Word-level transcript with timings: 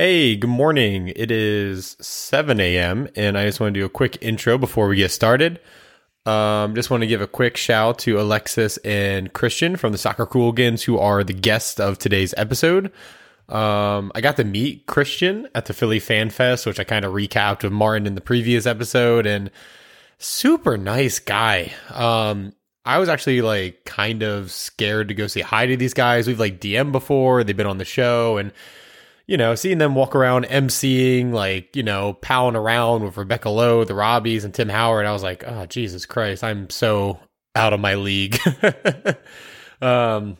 Hey, 0.00 0.36
good 0.36 0.48
morning. 0.48 1.12
It 1.16 1.32
is 1.32 1.96
7 2.00 2.60
a.m. 2.60 3.08
and 3.16 3.36
I 3.36 3.46
just 3.46 3.58
want 3.58 3.74
to 3.74 3.80
do 3.80 3.84
a 3.84 3.88
quick 3.88 4.16
intro 4.20 4.56
before 4.56 4.86
we 4.86 4.94
get 4.94 5.10
started. 5.10 5.58
Um, 6.24 6.76
just 6.76 6.88
want 6.88 7.00
to 7.00 7.08
give 7.08 7.20
a 7.20 7.26
quick 7.26 7.56
shout 7.56 7.98
to 8.00 8.20
Alexis 8.20 8.76
and 8.84 9.32
Christian 9.32 9.74
from 9.74 9.90
the 9.90 9.98
Soccer 9.98 10.24
Cooligans, 10.24 10.84
who 10.84 11.00
are 11.00 11.24
the 11.24 11.32
guests 11.32 11.80
of 11.80 11.98
today's 11.98 12.32
episode. 12.36 12.92
Um, 13.48 14.12
I 14.14 14.20
got 14.20 14.36
to 14.36 14.44
meet 14.44 14.86
Christian 14.86 15.48
at 15.52 15.64
the 15.64 15.74
Philly 15.74 15.98
Fan 15.98 16.30
Fest, 16.30 16.64
which 16.64 16.78
I 16.78 16.84
kind 16.84 17.04
of 17.04 17.12
recapped 17.12 17.64
with 17.64 17.72
Martin 17.72 18.06
in 18.06 18.14
the 18.14 18.20
previous 18.20 18.66
episode, 18.66 19.26
and 19.26 19.50
super 20.18 20.76
nice 20.78 21.18
guy. 21.18 21.72
Um, 21.92 22.52
I 22.84 22.98
was 22.98 23.08
actually 23.08 23.42
like 23.42 23.84
kind 23.84 24.22
of 24.22 24.52
scared 24.52 25.08
to 25.08 25.14
go 25.14 25.26
say 25.26 25.40
hi 25.40 25.66
to 25.66 25.76
these 25.76 25.92
guys. 25.92 26.28
We've 26.28 26.38
like 26.38 26.60
DM 26.60 26.92
before, 26.92 27.42
they've 27.42 27.56
been 27.56 27.66
on 27.66 27.78
the 27.78 27.84
show, 27.84 28.36
and 28.36 28.52
you 29.28 29.36
know, 29.36 29.54
seeing 29.54 29.76
them 29.76 29.94
walk 29.94 30.16
around 30.16 30.46
emceeing, 30.46 31.32
like, 31.32 31.76
you 31.76 31.82
know, 31.82 32.14
palling 32.14 32.56
around 32.56 33.04
with 33.04 33.18
Rebecca 33.18 33.50
Lowe, 33.50 33.84
the 33.84 33.92
Robbies, 33.92 34.42
and 34.42 34.54
Tim 34.54 34.70
Howard, 34.70 35.04
I 35.04 35.12
was 35.12 35.22
like, 35.22 35.44
oh, 35.46 35.66
Jesus 35.66 36.06
Christ, 36.06 36.42
I'm 36.42 36.70
so 36.70 37.20
out 37.54 37.74
of 37.74 37.78
my 37.78 37.94
league. 37.94 38.40
um, 39.82 40.38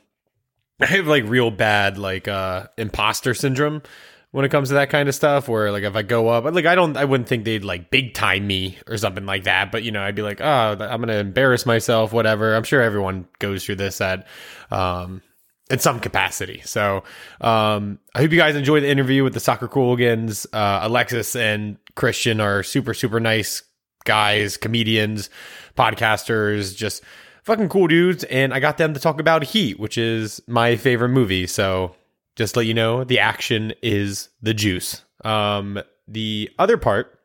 I 0.81 0.87
have 0.87 1.07
like 1.07 1.25
real 1.25 1.51
bad, 1.51 1.99
like, 1.99 2.29
uh, 2.29 2.69
imposter 2.79 3.35
syndrome 3.35 3.83
when 4.31 4.47
it 4.47 4.51
comes 4.51 4.69
to 4.69 4.75
that 4.75 4.91
kind 4.91 5.09
of 5.09 5.15
stuff 5.15 5.49
where 5.49 5.73
like 5.73 5.85
if 5.85 5.97
I 5.97 6.03
go 6.03 6.29
up 6.29 6.45
like 6.45 6.67
I 6.67 6.75
don't 6.75 6.99
I 6.99 7.07
wouldn't 7.07 7.29
think 7.29 7.47
they'd 7.47 7.65
like 7.65 7.91
big 7.91 8.13
time 8.13 8.47
me 8.47 8.77
or 8.87 8.99
something 8.99 9.25
like 9.25 9.45
that 9.45 9.73
but 9.73 9.85
you 9.85 9.91
know 9.91 10.03
I'd 10.03 10.15
be 10.15 10.21
like 10.21 10.43
oh 10.43 10.77
I'm 10.79 11.01
gonna 11.01 11.15
embarrass 11.15 11.65
myself 11.65 12.13
whatever 12.13 12.55
I'm 12.55 12.65
sure 12.65 12.83
everyone 12.83 13.27
goes 13.39 13.65
through 13.65 13.77
this 13.77 14.03
at 14.03 14.27
um 14.71 15.23
in 15.71 15.79
some 15.79 16.01
capacity. 16.01 16.63
So 16.65 17.05
um, 17.41 17.99
I 18.15 18.21
hope 18.21 18.33
you 18.33 18.39
guys 18.39 18.57
enjoy 18.57 18.81
the 18.81 18.89
interview 18.89 19.25
with 19.25 19.35
the 19.35 19.41
Soccer 19.41 19.69
Cooligans. 19.69 20.47
Uh, 20.53 20.81
Alexis 20.83 21.37
and 21.37 21.77
Christian 21.95 22.41
are 22.41 22.63
super, 22.63 22.95
super 22.95 23.21
nice 23.21 23.63
guys, 24.05 24.57
comedians, 24.57 25.29
podcasters, 25.77 26.75
just 26.77 27.03
fucking 27.43 27.69
cool 27.69 27.87
dudes. 27.87 28.25
And 28.25 28.55
I 28.55 28.61
got 28.61 28.79
them 28.79 28.95
to 28.95 29.01
talk 29.01 29.21
about 29.21 29.45
Heat, 29.45 29.79
which 29.79 29.99
is 29.99 30.41
my 30.47 30.77
favorite 30.77 31.11
movie. 31.11 31.47
So 31.47 31.95
just 32.37 32.57
let 32.57 32.67
you 32.67 32.75
know, 32.75 33.05
the 33.05 33.19
action 33.19 33.75
is 33.83 34.29
the 34.41 34.55
juice. 34.55 35.03
Um, 35.25 35.83
the 36.07 36.51
other 36.59 36.79
part 36.79 37.19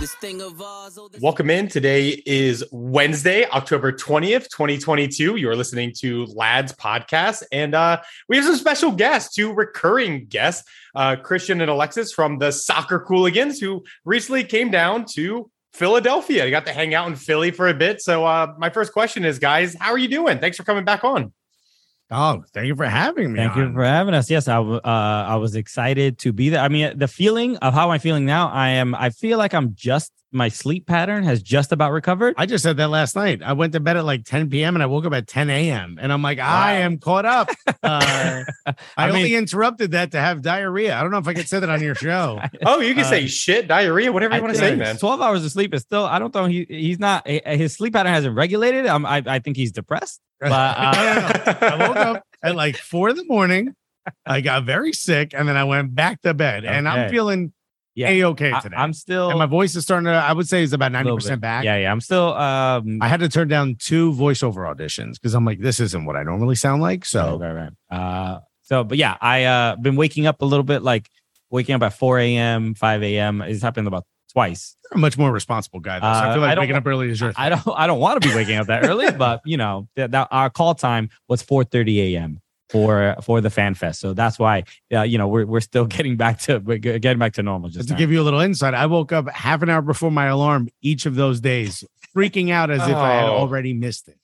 This 0.00 0.14
thing 0.16 0.42
of 0.42 0.60
ours. 0.60 0.98
Oh, 0.98 1.08
Welcome 1.20 1.48
in. 1.48 1.68
Today 1.68 2.20
is 2.26 2.64
Wednesday, 2.72 3.44
October 3.50 3.92
20th, 3.92 4.48
2022. 4.48 5.36
You're 5.36 5.54
listening 5.54 5.92
to 5.98 6.24
Lads 6.26 6.72
Podcast. 6.72 7.44
And 7.52 7.72
uh, 7.72 8.00
we 8.28 8.36
have 8.36 8.44
some 8.44 8.56
special 8.56 8.90
guests, 8.90 9.32
two 9.32 9.52
recurring 9.52 10.26
guests, 10.26 10.68
uh, 10.96 11.16
Christian 11.16 11.60
and 11.60 11.70
Alexis 11.70 12.12
from 12.12 12.38
the 12.38 12.50
Soccer 12.50 13.06
Cooligans, 13.08 13.60
who 13.60 13.84
recently 14.04 14.42
came 14.42 14.72
down 14.72 15.04
to 15.12 15.48
Philadelphia. 15.72 16.44
You 16.46 16.50
got 16.50 16.66
to 16.66 16.72
hang 16.72 16.94
out 16.94 17.06
in 17.06 17.14
Philly 17.14 17.52
for 17.52 17.68
a 17.68 17.74
bit. 17.74 18.00
So, 18.00 18.24
uh, 18.24 18.54
my 18.58 18.70
first 18.70 18.92
question 18.92 19.24
is, 19.24 19.38
guys, 19.38 19.76
how 19.78 19.92
are 19.92 19.98
you 19.98 20.08
doing? 20.08 20.40
Thanks 20.40 20.56
for 20.56 20.64
coming 20.64 20.84
back 20.84 21.04
on. 21.04 21.32
Oh, 22.10 22.42
thank 22.52 22.66
you 22.66 22.74
for 22.74 22.86
having 22.86 23.32
me. 23.32 23.38
Thank 23.38 23.56
on. 23.56 23.68
you 23.68 23.74
for 23.74 23.84
having 23.84 24.14
us. 24.14 24.28
Yes, 24.28 24.48
I 24.48 24.58
uh, 24.58 24.80
I 24.84 25.36
was 25.36 25.54
excited 25.54 26.18
to 26.18 26.32
be 26.32 26.48
there. 26.48 26.60
I 26.60 26.68
mean, 26.68 26.98
the 26.98 27.08
feeling 27.08 27.56
of 27.58 27.72
how 27.72 27.90
I'm 27.90 28.00
feeling 28.00 28.24
now, 28.24 28.48
I 28.48 28.70
am. 28.70 28.94
I 28.94 29.10
feel 29.10 29.38
like 29.38 29.54
I'm 29.54 29.74
just 29.74 30.12
my 30.32 30.48
sleep 30.48 30.86
pattern 30.86 31.24
has 31.24 31.42
just 31.42 31.72
about 31.72 31.92
recovered. 31.92 32.34
I 32.36 32.46
just 32.46 32.62
said 32.62 32.76
that 32.76 32.88
last 32.88 33.16
night. 33.16 33.42
I 33.42 33.52
went 33.52 33.72
to 33.72 33.80
bed 33.80 33.96
at 33.96 34.04
like 34.04 34.24
10 34.24 34.48
p.m. 34.50 34.76
and 34.76 34.82
I 34.82 34.86
woke 34.86 35.04
up 35.04 35.12
at 35.12 35.26
10 35.26 35.50
a.m. 35.50 35.98
and 36.00 36.12
I'm 36.12 36.22
like, 36.22 36.38
wow. 36.38 36.46
I 36.48 36.72
am 36.74 36.98
caught 36.98 37.26
up. 37.26 37.50
Uh, 37.82 38.44
I, 38.66 38.74
I 38.98 39.06
mean, 39.06 39.16
only 39.16 39.34
interrupted 39.34 39.92
that 39.92 40.12
to 40.12 40.20
have 40.20 40.42
diarrhea. 40.42 40.94
I 40.94 41.00
don't 41.00 41.10
know 41.10 41.18
if 41.18 41.26
I 41.26 41.32
could 41.32 41.48
say 41.48 41.60
that 41.60 41.70
on 41.70 41.80
your 41.80 41.94
show. 41.96 42.38
oh, 42.66 42.80
you 42.80 42.94
can 42.94 43.04
uh, 43.04 43.08
say 43.08 43.26
shit, 43.26 43.68
diarrhea, 43.68 44.12
whatever 44.12 44.36
you 44.36 44.42
want 44.42 44.52
to 44.52 44.60
say, 44.60 44.76
man. 44.76 44.98
12 44.98 45.20
hours 45.20 45.44
of 45.44 45.50
sleep 45.50 45.72
is 45.72 45.80
still. 45.80 46.04
I 46.04 46.18
don't 46.18 46.32
know. 46.34 46.44
He 46.44 46.66
he's 46.68 46.98
not. 46.98 47.26
His 47.26 47.74
sleep 47.74 47.94
pattern 47.94 48.12
hasn't 48.12 48.36
regulated. 48.36 48.86
I'm, 48.86 49.06
I 49.06 49.22
I 49.26 49.38
think 49.38 49.56
he's 49.56 49.72
depressed. 49.72 50.20
But 50.40 50.52
uh, 50.78 51.32
no. 51.60 51.66
I 51.66 51.88
woke 51.88 51.96
up 51.96 52.24
at 52.42 52.56
like 52.56 52.76
four 52.76 53.10
in 53.10 53.16
the 53.16 53.24
morning. 53.24 53.74
I 54.24 54.40
got 54.40 54.64
very 54.64 54.92
sick 54.92 55.34
and 55.34 55.46
then 55.46 55.56
I 55.56 55.64
went 55.64 55.94
back 55.94 56.22
to 56.22 56.34
bed 56.34 56.64
okay. 56.64 56.74
and 56.74 56.88
I'm 56.88 57.10
feeling 57.10 57.52
yeah. 57.94 58.08
a 58.08 58.24
okay 58.24 58.52
today. 58.62 58.76
I, 58.76 58.82
am 58.82 58.92
still 58.92 59.28
and 59.28 59.38
my 59.38 59.46
voice 59.46 59.76
is 59.76 59.84
starting 59.84 60.06
to 60.06 60.12
I 60.12 60.32
would 60.32 60.48
say 60.48 60.62
is 60.62 60.72
about 60.72 60.92
90% 60.92 61.40
back. 61.40 61.64
Yeah, 61.64 61.76
yeah. 61.76 61.92
I'm 61.92 62.00
still 62.00 62.34
um 62.34 62.98
I 63.02 63.08
had 63.08 63.20
to 63.20 63.28
turn 63.28 63.48
down 63.48 63.76
two 63.78 64.12
voiceover 64.12 64.74
auditions 64.74 65.14
because 65.14 65.34
I'm 65.34 65.44
like, 65.44 65.60
this 65.60 65.80
isn't 65.80 66.06
what 66.06 66.16
I 66.16 66.22
normally 66.22 66.54
sound 66.54 66.80
like. 66.80 67.04
So 67.04 67.38
right, 67.38 67.52
right, 67.52 67.70
right. 67.90 67.96
Uh 67.96 68.40
so 68.62 68.84
but 68.84 68.96
yeah, 68.96 69.16
I 69.20 69.44
uh 69.44 69.76
been 69.76 69.96
waking 69.96 70.26
up 70.26 70.40
a 70.40 70.46
little 70.46 70.64
bit 70.64 70.82
like 70.82 71.08
waking 71.50 71.74
up 71.74 71.82
at 71.82 71.92
4 71.92 72.18
a.m., 72.20 72.74
5 72.74 73.02
a.m. 73.02 73.42
It's 73.42 73.62
happened 73.62 73.88
about 73.88 74.06
twice. 74.32 74.76
You're 74.84 74.98
a 74.98 75.00
much 75.00 75.18
more 75.18 75.32
responsible 75.32 75.80
guy. 75.80 75.98
Though, 75.98 76.12
so 76.12 76.30
I 76.30 76.34
feel 76.34 76.42
uh, 76.42 76.46
like 76.46 76.56
I 76.56 76.60
waking 76.60 76.76
up 76.76 76.86
early 76.86 77.10
is 77.10 77.20
your. 77.20 77.32
Thing. 77.32 77.44
I 77.44 77.48
don't. 77.48 77.62
I 77.68 77.86
don't 77.86 78.00
want 78.00 78.22
to 78.22 78.28
be 78.28 78.34
waking 78.34 78.56
up 78.56 78.66
that 78.68 78.84
early, 78.86 79.10
but 79.18 79.40
you 79.44 79.56
know 79.56 79.88
that, 79.96 80.10
that 80.12 80.28
our 80.30 80.50
call 80.50 80.74
time 80.74 81.10
was 81.28 81.42
4:30 81.42 82.14
a.m. 82.14 82.40
for 82.68 83.16
for 83.22 83.40
the 83.40 83.50
fan 83.50 83.74
fest. 83.74 84.00
So 84.00 84.14
that's 84.14 84.38
why 84.38 84.64
uh, 84.92 85.02
you 85.02 85.18
know 85.18 85.28
we're 85.28 85.46
we're 85.46 85.60
still 85.60 85.84
getting 85.96 86.16
back 86.16 86.38
to 86.40 86.60
getting 86.60 87.18
back 87.18 87.34
to 87.34 87.42
normal. 87.42 87.70
Just 87.70 87.88
to 87.88 87.94
give 87.94 88.12
you 88.12 88.20
a 88.20 88.24
little 88.24 88.40
insight, 88.40 88.74
I 88.74 88.86
woke 88.86 89.12
up 89.12 89.28
half 89.30 89.62
an 89.62 89.70
hour 89.70 89.82
before 89.82 90.10
my 90.10 90.26
alarm 90.26 90.68
each 90.82 91.06
of 91.06 91.14
those 91.14 91.40
days, 91.40 91.84
freaking 92.16 92.50
out 92.50 92.70
as 92.70 92.80
oh. 92.82 92.90
if 92.90 92.96
I 92.96 93.12
had 93.14 93.28
oh. 93.28 93.38
already 93.38 93.72
missed 93.72 94.08
it. 94.08 94.19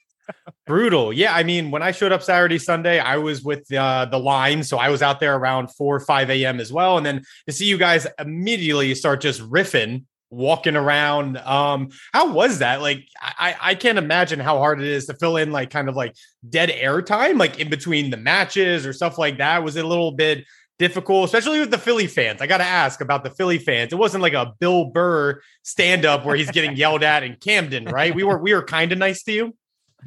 Brutal. 0.66 1.12
Yeah. 1.12 1.34
I 1.34 1.42
mean, 1.42 1.70
when 1.70 1.82
I 1.82 1.92
showed 1.92 2.12
up 2.12 2.22
Saturday, 2.22 2.58
Sunday, 2.58 2.98
I 2.98 3.16
was 3.18 3.42
with 3.42 3.72
uh, 3.72 4.06
the 4.06 4.18
line. 4.18 4.62
So 4.62 4.78
I 4.78 4.88
was 4.88 5.02
out 5.02 5.20
there 5.20 5.36
around 5.36 5.68
4 5.68 5.96
or 5.96 6.00
5 6.00 6.30
a.m. 6.30 6.60
as 6.60 6.72
well. 6.72 6.96
And 6.96 7.06
then 7.06 7.22
to 7.46 7.52
see 7.52 7.66
you 7.66 7.78
guys 7.78 8.06
immediately 8.18 8.94
start 8.94 9.20
just 9.20 9.40
riffing 9.42 10.04
walking 10.28 10.74
around 10.74 11.36
um 11.38 11.88
how 12.12 12.32
was 12.32 12.58
that 12.58 12.80
like 12.80 13.06
i 13.22 13.54
i 13.60 13.74
can't 13.76 13.96
imagine 13.96 14.40
how 14.40 14.58
hard 14.58 14.80
it 14.80 14.88
is 14.88 15.06
to 15.06 15.14
fill 15.14 15.36
in 15.36 15.52
like 15.52 15.70
kind 15.70 15.88
of 15.88 15.94
like 15.94 16.12
dead 16.50 16.68
air 16.68 17.00
time 17.00 17.38
like 17.38 17.60
in 17.60 17.70
between 17.70 18.10
the 18.10 18.16
matches 18.16 18.84
or 18.84 18.92
stuff 18.92 19.18
like 19.18 19.38
that 19.38 19.62
was 19.62 19.76
it 19.76 19.84
a 19.84 19.88
little 19.88 20.10
bit 20.10 20.44
difficult, 20.78 21.24
especially 21.24 21.60
with 21.60 21.70
the 21.70 21.78
Philly 21.78 22.06
fans. 22.06 22.42
I 22.42 22.46
got 22.46 22.58
to 22.58 22.64
ask 22.64 23.00
about 23.00 23.24
the 23.24 23.30
Philly 23.30 23.58
fans. 23.58 23.92
It 23.92 23.96
wasn't 23.96 24.22
like 24.22 24.34
a 24.34 24.52
Bill 24.58 24.86
Burr 24.86 25.40
stand 25.62 26.04
up 26.04 26.24
where 26.24 26.36
he's 26.36 26.50
getting 26.50 26.76
yelled 26.76 27.02
at 27.02 27.22
in 27.22 27.36
Camden, 27.36 27.86
right? 27.86 28.14
We 28.14 28.24
were 28.24 28.38
we 28.38 28.54
were 28.54 28.62
kind 28.62 28.92
of 28.92 28.98
nice 28.98 29.22
to 29.24 29.32
you. 29.32 29.54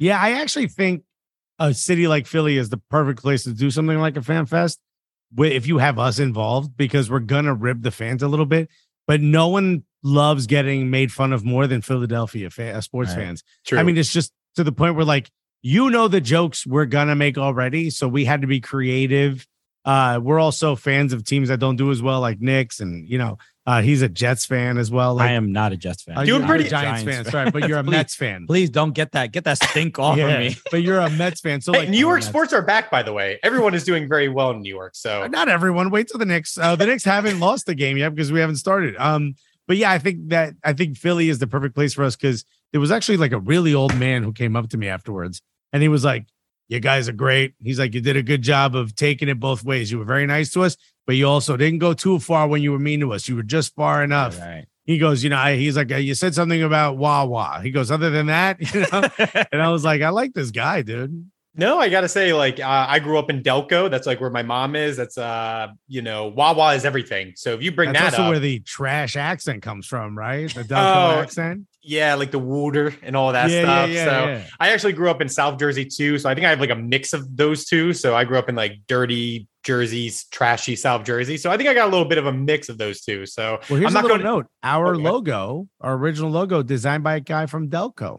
Yeah, 0.00 0.18
I 0.20 0.40
actually 0.40 0.66
think 0.66 1.04
a 1.60 1.72
city 1.72 2.08
like 2.08 2.26
Philly 2.26 2.56
is 2.56 2.70
the 2.70 2.78
perfect 2.90 3.20
place 3.20 3.44
to 3.44 3.52
do 3.52 3.70
something 3.70 3.98
like 3.98 4.16
a 4.16 4.22
fan 4.22 4.46
fest 4.46 4.80
if 5.38 5.68
you 5.68 5.78
have 5.78 5.98
us 5.98 6.18
involved 6.18 6.76
because 6.76 7.08
we're 7.08 7.20
gonna 7.20 7.54
rib 7.54 7.82
the 7.82 7.92
fans 7.92 8.22
a 8.22 8.28
little 8.28 8.46
bit. 8.46 8.68
But 9.06 9.20
no 9.20 9.48
one 9.48 9.84
loves 10.02 10.46
getting 10.46 10.90
made 10.90 11.12
fun 11.12 11.32
of 11.32 11.44
more 11.44 11.66
than 11.66 11.82
Philadelphia 11.82 12.48
uh, 12.48 12.80
sports 12.80 13.10
right. 13.10 13.18
fans. 13.18 13.44
True. 13.64 13.78
I 13.78 13.84
mean, 13.84 13.96
it's 13.96 14.12
just 14.12 14.32
to 14.56 14.64
the 14.64 14.72
point 14.72 14.96
where 14.96 15.04
like 15.04 15.30
you 15.62 15.90
know 15.90 16.08
the 16.08 16.20
jokes 16.20 16.66
we're 16.66 16.86
gonna 16.86 17.14
make 17.14 17.38
already, 17.38 17.90
so 17.90 18.08
we 18.08 18.24
had 18.24 18.40
to 18.40 18.48
be 18.48 18.60
creative 18.60 19.46
uh, 19.84 20.20
we're 20.22 20.38
also 20.38 20.76
fans 20.76 21.12
of 21.12 21.24
teams 21.24 21.48
that 21.48 21.58
don't 21.58 21.76
do 21.76 21.90
as 21.90 22.02
well, 22.02 22.20
like 22.20 22.40
Knicks, 22.40 22.80
and 22.80 23.08
you 23.08 23.18
know, 23.18 23.38
uh, 23.66 23.82
he's 23.82 24.00
a 24.00 24.08
Jets 24.08 24.46
fan 24.46 24.78
as 24.78 24.90
well. 24.90 25.14
Like, 25.14 25.30
I 25.30 25.32
am 25.32 25.52
not 25.52 25.72
a 25.72 25.76
Jets 25.76 26.02
fan. 26.02 26.16
Uh, 26.16 26.22
you're 26.22 26.44
pretty 26.44 26.68
Giants, 26.68 27.02
Giants 27.02 27.04
fan, 27.04 27.24
fan, 27.24 27.32
sorry, 27.32 27.50
but 27.50 27.68
you're 27.68 27.78
a 27.78 27.84
please, 27.84 27.90
Mets 27.90 28.14
fan. 28.14 28.46
Please 28.46 28.70
don't 28.70 28.92
get 28.92 29.12
that 29.12 29.32
get 29.32 29.44
that 29.44 29.62
stink 29.62 29.98
off 29.98 30.16
yeah, 30.16 30.28
of 30.28 30.40
me. 30.40 30.56
but 30.70 30.82
you're 30.82 30.98
a 30.98 31.10
Mets 31.10 31.40
fan. 31.40 31.60
So 31.60 31.72
hey, 31.72 31.80
like, 31.80 31.88
New 31.90 31.98
York 31.98 32.22
sports 32.22 32.52
are 32.52 32.62
back, 32.62 32.90
by 32.90 33.02
the 33.02 33.12
way. 33.12 33.38
Everyone 33.42 33.74
is 33.74 33.84
doing 33.84 34.08
very 34.08 34.28
well 34.28 34.50
in 34.50 34.62
New 34.62 34.74
York. 34.74 34.94
So 34.94 35.26
not 35.26 35.48
everyone. 35.48 35.90
Wait 35.90 36.08
till 36.08 36.18
the 36.18 36.24
Knicks. 36.24 36.56
Uh, 36.56 36.74
the 36.74 36.86
Knicks 36.86 37.04
haven't 37.04 37.38
lost 37.40 37.66
the 37.66 37.74
game 37.74 37.98
yet 37.98 38.14
because 38.14 38.32
we 38.32 38.40
haven't 38.40 38.56
started. 38.56 38.96
Um, 38.96 39.34
but 39.68 39.76
yeah, 39.76 39.90
I 39.90 39.98
think 39.98 40.30
that 40.30 40.54
I 40.64 40.72
think 40.72 40.96
Philly 40.96 41.28
is 41.28 41.38
the 41.38 41.46
perfect 41.46 41.74
place 41.74 41.92
for 41.92 42.02
us 42.02 42.16
because 42.16 42.44
there 42.72 42.80
was 42.80 42.90
actually 42.90 43.18
like 43.18 43.32
a 43.32 43.38
really 43.38 43.74
old 43.74 43.94
man 43.96 44.22
who 44.22 44.32
came 44.32 44.56
up 44.56 44.70
to 44.70 44.78
me 44.78 44.88
afterwards, 44.88 45.42
and 45.72 45.82
he 45.82 45.88
was 45.88 46.02
like, 46.02 46.26
you 46.70 46.78
guys 46.78 47.08
are 47.08 47.12
great. 47.12 47.54
He's 47.60 47.80
like, 47.80 47.94
you 47.94 48.00
did 48.00 48.16
a 48.16 48.22
good 48.22 48.42
job 48.42 48.76
of 48.76 48.94
taking 48.94 49.28
it 49.28 49.40
both 49.40 49.64
ways. 49.64 49.90
You 49.90 49.98
were 49.98 50.04
very 50.04 50.24
nice 50.24 50.52
to 50.52 50.62
us, 50.62 50.76
but 51.04 51.16
you 51.16 51.26
also 51.26 51.56
didn't 51.56 51.80
go 51.80 51.94
too 51.94 52.20
far 52.20 52.46
when 52.46 52.62
you 52.62 52.70
were 52.70 52.78
mean 52.78 53.00
to 53.00 53.12
us. 53.12 53.28
You 53.28 53.34
were 53.34 53.42
just 53.42 53.74
far 53.74 54.04
enough. 54.04 54.38
Right. 54.38 54.66
He 54.84 54.96
goes, 54.96 55.24
you 55.24 55.30
know, 55.30 55.36
I, 55.36 55.56
he's 55.56 55.76
like, 55.76 55.90
you 55.90 56.14
said 56.14 56.32
something 56.32 56.62
about 56.62 56.96
Wawa. 56.96 57.58
He 57.60 57.72
goes, 57.72 57.90
other 57.90 58.10
than 58.10 58.26
that, 58.26 58.60
you 58.74 58.82
know, 58.82 59.02
and 59.52 59.60
I 59.60 59.68
was 59.70 59.84
like, 59.84 60.00
I 60.00 60.10
like 60.10 60.32
this 60.32 60.52
guy, 60.52 60.82
dude. 60.82 61.28
No, 61.56 61.80
I 61.80 61.88
gotta 61.88 62.08
say, 62.08 62.32
like, 62.32 62.60
uh, 62.60 62.86
I 62.88 63.00
grew 63.00 63.18
up 63.18 63.28
in 63.28 63.42
Delco. 63.42 63.90
That's 63.90 64.06
like 64.06 64.20
where 64.20 64.30
my 64.30 64.44
mom 64.44 64.76
is. 64.76 64.96
That's 64.96 65.18
uh, 65.18 65.72
you 65.88 66.00
know, 66.00 66.28
Wawa 66.28 66.74
is 66.74 66.84
everything. 66.84 67.32
So 67.34 67.54
if 67.54 67.62
you 67.62 67.72
bring 67.72 67.92
That's 67.92 68.12
that 68.12 68.12
also 68.12 68.22
up, 68.22 68.30
where 68.30 68.38
the 68.38 68.60
trash 68.60 69.16
accent 69.16 69.60
comes 69.60 69.86
from, 69.86 70.16
right? 70.16 70.48
The 70.54 70.62
Delco 70.62 71.16
oh, 71.16 71.20
accent. 71.20 71.66
Yeah, 71.82 72.14
like 72.14 72.30
the 72.30 72.38
Wooter 72.38 72.94
and 73.02 73.16
all 73.16 73.32
that 73.32 73.50
yeah, 73.50 73.62
stuff. 73.62 73.88
Yeah, 73.88 73.94
yeah, 73.94 74.44
so 74.44 74.50
I 74.60 74.70
actually 74.70 74.92
grew 74.92 75.10
up 75.10 75.22
in 75.22 75.28
South 75.28 75.58
Jersey 75.58 75.86
too. 75.86 76.18
So 76.18 76.28
I 76.28 76.34
think 76.34 76.46
I 76.46 76.50
have 76.50 76.60
like 76.60 76.70
a 76.70 76.76
mix 76.76 77.12
of 77.12 77.36
those 77.36 77.64
two. 77.64 77.92
So 77.94 78.14
I 78.14 78.24
grew 78.24 78.38
up 78.38 78.48
in 78.48 78.54
like 78.54 78.80
dirty 78.86 79.48
Jersey's 79.64 80.24
trashy 80.24 80.76
South 80.76 81.04
Jersey. 81.04 81.36
So 81.36 81.50
I 81.50 81.56
think 81.56 81.68
I 81.68 81.74
got 81.74 81.88
a 81.88 81.90
little 81.90 82.04
bit 82.04 82.18
of 82.18 82.26
a 82.26 82.32
mix 82.32 82.68
of 82.68 82.78
those 82.78 83.00
two. 83.00 83.24
So 83.24 83.60
well, 83.70 83.80
here's 83.80 83.94
I'm 83.94 84.02
not 84.02 84.08
going 84.08 84.18
to 84.18 84.24
note 84.24 84.46
our 84.62 84.94
okay. 84.94 85.02
logo, 85.02 85.68
our 85.80 85.94
original 85.94 86.30
logo, 86.30 86.62
designed 86.62 87.02
by 87.02 87.16
a 87.16 87.20
guy 87.20 87.46
from 87.46 87.68
Delco. 87.70 88.18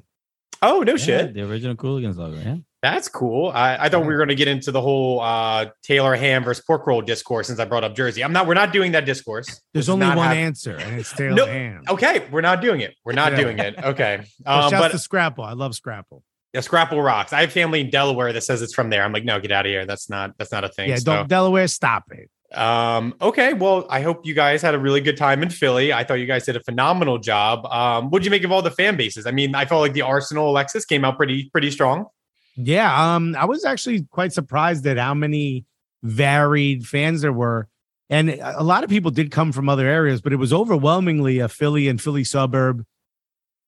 Oh 0.63 0.81
no 0.81 0.96
shit! 0.96 1.34
The 1.34 1.42
original 1.42 1.75
Cooligans 1.75 2.18
logo. 2.18 2.38
Yeah. 2.38 2.58
That's 2.81 3.07
cool. 3.07 3.51
I, 3.54 3.78
I 3.78 3.89
thought 3.89 4.01
we 4.01 4.07
were 4.07 4.18
going 4.18 4.30
to 4.30 4.36
get 4.36 4.48
into 4.48 4.72
the 4.72 4.81
whole 4.81 5.19
uh, 5.19 5.68
Taylor 5.83 6.16
ham 6.16 6.44
versus 6.44 6.66
pork 6.66 6.88
roll 6.88 7.01
discourse 7.01 7.48
since 7.48 7.60
I 7.60 7.66
brought 7.66 7.83
up 7.83 7.95
Jersey. 7.95 8.24
I'm 8.24 8.33
not. 8.33 8.48
We're 8.48 8.56
not 8.56 8.74
doing 8.74 8.94
that 8.94 9.06
discourse. 9.06 9.62
There's 9.74 9.88
only 9.88 10.07
one 10.07 10.18
have... 10.18 10.36
answer, 10.36 10.78
and 10.78 11.00
it's 11.00 11.13
Taylor 11.13 11.36
no, 11.36 11.45
ham. 11.45 11.83
Okay, 11.88 12.28
we're 12.31 12.42
not 12.42 12.60
doing 12.60 12.81
it. 12.81 12.95
We're 13.06 13.13
not 13.13 13.33
yeah. 13.33 13.38
doing 13.38 13.60
it. 13.60 13.75
Okay. 13.92 14.24
Um, 14.45 14.72
but 14.72 14.92
the 14.92 15.00
Scrapple. 15.00 15.44
I 15.44 15.54
love 15.54 15.75
Scrapple. 15.75 16.24
Yeah, 16.54 16.62
Scrapple 16.62 17.01
rocks. 17.01 17.33
I 17.33 17.42
have 17.42 17.51
family 17.51 17.81
in 17.81 17.89
Delaware 17.89 18.31
that 18.31 18.42
says 18.42 18.62
it's 18.62 18.74
from 18.74 18.89
there. 18.89 19.04
I'm 19.04 19.12
like, 19.12 19.25
no, 19.25 19.39
get 19.39 19.51
out 19.51 19.66
of 19.66 19.69
here. 19.69 19.86
That's 19.86 20.10
not. 20.10 20.38
That's 20.38 20.51
not 20.51 20.63
a 20.63 20.69
thing. 20.69 20.89
Yeah, 20.89 20.95
so. 20.95 21.16
don't 21.16 21.27
Delaware. 21.27 21.68
Stop 21.68 22.06
it. 22.12 22.30
Um, 22.57 23.16
okay, 23.22 23.54
well, 23.54 23.86
I 23.89 24.01
hope 24.01 24.25
you 24.25 24.34
guys 24.34 24.62
had 24.62 24.75
a 24.75 24.80
really 24.80 25.01
good 25.01 25.18
time 25.18 25.42
in 25.44 25.50
Philly. 25.50 25.94
I 25.94 26.04
thought 26.04 26.16
you 26.16 26.25
guys 26.25 26.45
did 26.45 26.56
a 26.56 26.60
phenomenal 26.62 27.18
job. 27.18 27.66
Um, 27.66 28.10
what'd 28.10 28.25
you 28.25 28.31
make 28.31 28.44
of 28.44 28.51
all 28.51 28.62
the 28.62 28.72
fan 28.72 28.98
bases? 28.98 29.25
I 29.25 29.31
mean, 29.31 29.56
I 29.56 29.66
felt 29.66 29.81
like 29.81 29.94
the 29.94 30.04
Arsenal 30.04 30.50
Alexis 30.50 30.86
came 30.86 31.06
out 31.06 31.18
pretty 31.18 31.50
pretty 31.51 31.72
strong. 31.72 32.07
Yeah, 32.56 33.15
um, 33.15 33.36
I 33.38 33.45
was 33.45 33.65
actually 33.65 34.03
quite 34.03 34.33
surprised 34.33 34.86
at 34.88 34.98
how 34.98 35.13
many 35.13 35.65
varied 36.03 36.86
fans 36.86 37.21
there 37.21 37.33
were. 37.33 37.68
And 38.09 38.30
a 38.30 38.63
lot 38.63 38.83
of 38.83 38.89
people 38.89 39.09
did 39.09 39.31
come 39.31 39.53
from 39.53 39.69
other 39.69 39.88
areas, 39.88 40.21
but 40.21 40.33
it 40.33 40.36
was 40.36 40.51
overwhelmingly 40.51 41.39
a 41.39 41.48
Philly 41.48 41.88
and 41.88 42.01
Philly 42.01 42.25
suburb 42.25 42.86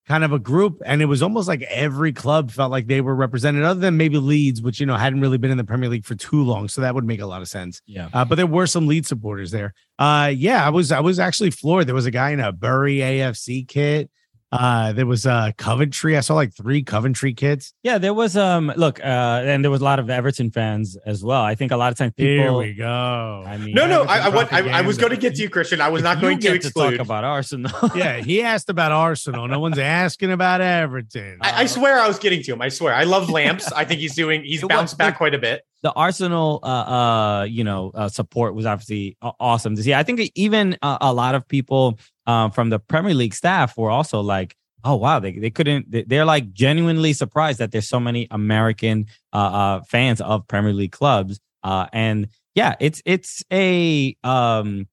kind 0.05 0.25
of 0.25 0.33
a 0.33 0.39
group. 0.39 0.81
And 0.85 1.01
it 1.01 1.05
was 1.05 1.23
almost 1.23 1.47
like 1.47 1.61
every 1.63 2.11
club 2.11 2.51
felt 2.51 2.69
like 2.69 2.87
they 2.87 2.99
were 2.99 3.15
represented, 3.15 3.63
other 3.63 3.79
than 3.79 3.95
maybe 3.95 4.17
Leeds, 4.17 4.61
which, 4.61 4.81
you 4.81 4.85
know, 4.85 4.97
hadn't 4.97 5.21
really 5.21 5.37
been 5.37 5.51
in 5.51 5.57
the 5.57 5.63
Premier 5.63 5.89
League 5.89 6.03
for 6.03 6.15
too 6.15 6.43
long. 6.43 6.67
So 6.67 6.81
that 6.81 6.93
would 6.93 7.05
make 7.05 7.21
a 7.21 7.25
lot 7.25 7.41
of 7.41 7.47
sense. 7.47 7.81
Yeah. 7.85 8.09
Uh, 8.13 8.25
but 8.25 8.35
there 8.35 8.45
were 8.45 8.67
some 8.67 8.85
Leeds 8.85 9.07
supporters 9.07 9.51
there. 9.51 9.73
Uh, 9.97 10.31
yeah, 10.35 10.65
I 10.65 10.69
was, 10.69 10.91
I 10.91 10.99
was 10.99 11.19
actually 11.19 11.51
floored. 11.51 11.87
There 11.87 11.95
was 11.95 12.05
a 12.05 12.11
guy 12.11 12.31
in 12.31 12.41
a 12.41 12.51
Bury 12.51 12.97
AFC 12.97 13.65
kit. 13.65 14.09
Uh, 14.53 14.93
there 14.93 15.07
was 15.07 15.25
uh 15.25 15.51
Coventry. 15.57 16.15
I 16.15 16.19
saw 16.19 16.35
like 16.35 16.53
three 16.53 16.83
Coventry 16.83 17.33
kids. 17.33 17.73
Yeah, 17.81 17.97
there 17.97 18.13
was 18.13 18.37
um 18.37 18.71
look, 18.75 18.99
uh, 18.99 19.41
and 19.43 19.63
there 19.63 19.71
was 19.71 19.81
a 19.81 19.83
lot 19.83 19.97
of 19.97 20.11
Everton 20.11 20.51
fans 20.51 20.95
as 21.07 21.23
well. 21.23 21.41
I 21.41 21.55
think 21.55 21.71
a 21.71 21.77
lot 21.77 21.91
of 21.91 21.97
times 21.97 22.13
people. 22.15 22.43
Here 22.43 22.53
we 22.53 22.75
go. 22.75 23.43
I 23.47 23.57
mean, 23.57 23.73
no, 23.73 23.87
no, 23.87 24.03
I, 24.03 24.29
I, 24.29 24.47
I, 24.51 24.69
I, 24.77 24.81
was 24.81 24.99
going 24.99 25.09
to 25.09 25.17
get 25.17 25.35
to 25.35 25.41
you, 25.41 25.49
Christian. 25.49 25.81
I 25.81 25.89
was 25.89 26.03
not 26.03 26.21
going 26.21 26.37
to 26.39 26.53
exclude. 26.53 26.91
To 26.91 26.97
talk 26.97 27.05
about 27.05 27.23
Arsenal. 27.23 27.71
yeah, 27.95 28.17
he 28.17 28.43
asked 28.43 28.69
about 28.69 28.91
Arsenal. 28.91 29.47
No 29.47 29.59
one's 29.59 29.79
asking 29.79 30.31
about 30.31 30.61
Everton. 30.61 31.39
I, 31.41 31.63
I, 31.63 31.65
swear 31.65 31.97
I 31.97 32.07
was 32.07 32.19
getting 32.19 32.43
to 32.43 32.53
him. 32.53 32.61
I 32.61 32.69
swear. 32.69 32.93
I 32.93 33.05
love 33.05 33.29
Lamps. 33.31 33.71
I 33.71 33.85
think 33.85 34.01
he's 34.01 34.13
doing. 34.13 34.43
He's 34.43 34.63
bounced 34.63 34.99
back 34.99 35.17
quite 35.17 35.33
a 35.33 35.39
bit. 35.39 35.63
The 35.81 35.91
Arsenal, 35.91 36.59
uh, 36.63 36.67
uh, 36.67 37.43
you 37.49 37.63
know, 37.63 37.91
uh, 37.93 38.07
support 38.07 38.53
was 38.53 38.65
obviously 38.65 39.17
awesome 39.21 39.75
to 39.75 39.83
see. 39.83 39.93
I 39.93 40.03
think 40.03 40.31
even 40.35 40.77
uh, 40.81 40.99
a 41.01 41.11
lot 41.11 41.35
of 41.35 41.45
people 41.47 41.97
um, 42.25 42.51
from 42.51 42.69
the 42.69 42.79
Premier 42.79 43.13
League 43.13 43.33
staff 43.33 43.77
were 43.77 43.91
also 43.91 44.21
like 44.21 44.55
oh 44.83 44.95
wow 44.95 45.19
they, 45.19 45.37
they 45.39 45.49
couldn't 45.49 45.85
they're 46.09 46.25
like 46.25 46.51
genuinely 46.53 47.13
surprised 47.13 47.59
that 47.59 47.71
there's 47.71 47.87
so 47.87 47.99
many 47.99 48.27
american 48.31 49.05
uh, 49.31 49.37
uh, 49.37 49.81
fans 49.83 50.21
of 50.21 50.47
premier 50.47 50.73
league 50.73 50.91
clubs. 50.91 51.39
Uh, 51.63 51.87
and 51.93 52.27
yeah 52.55 52.75
it's 52.81 53.01
it's 53.05 53.43
a 53.51 54.15
um 54.23 54.87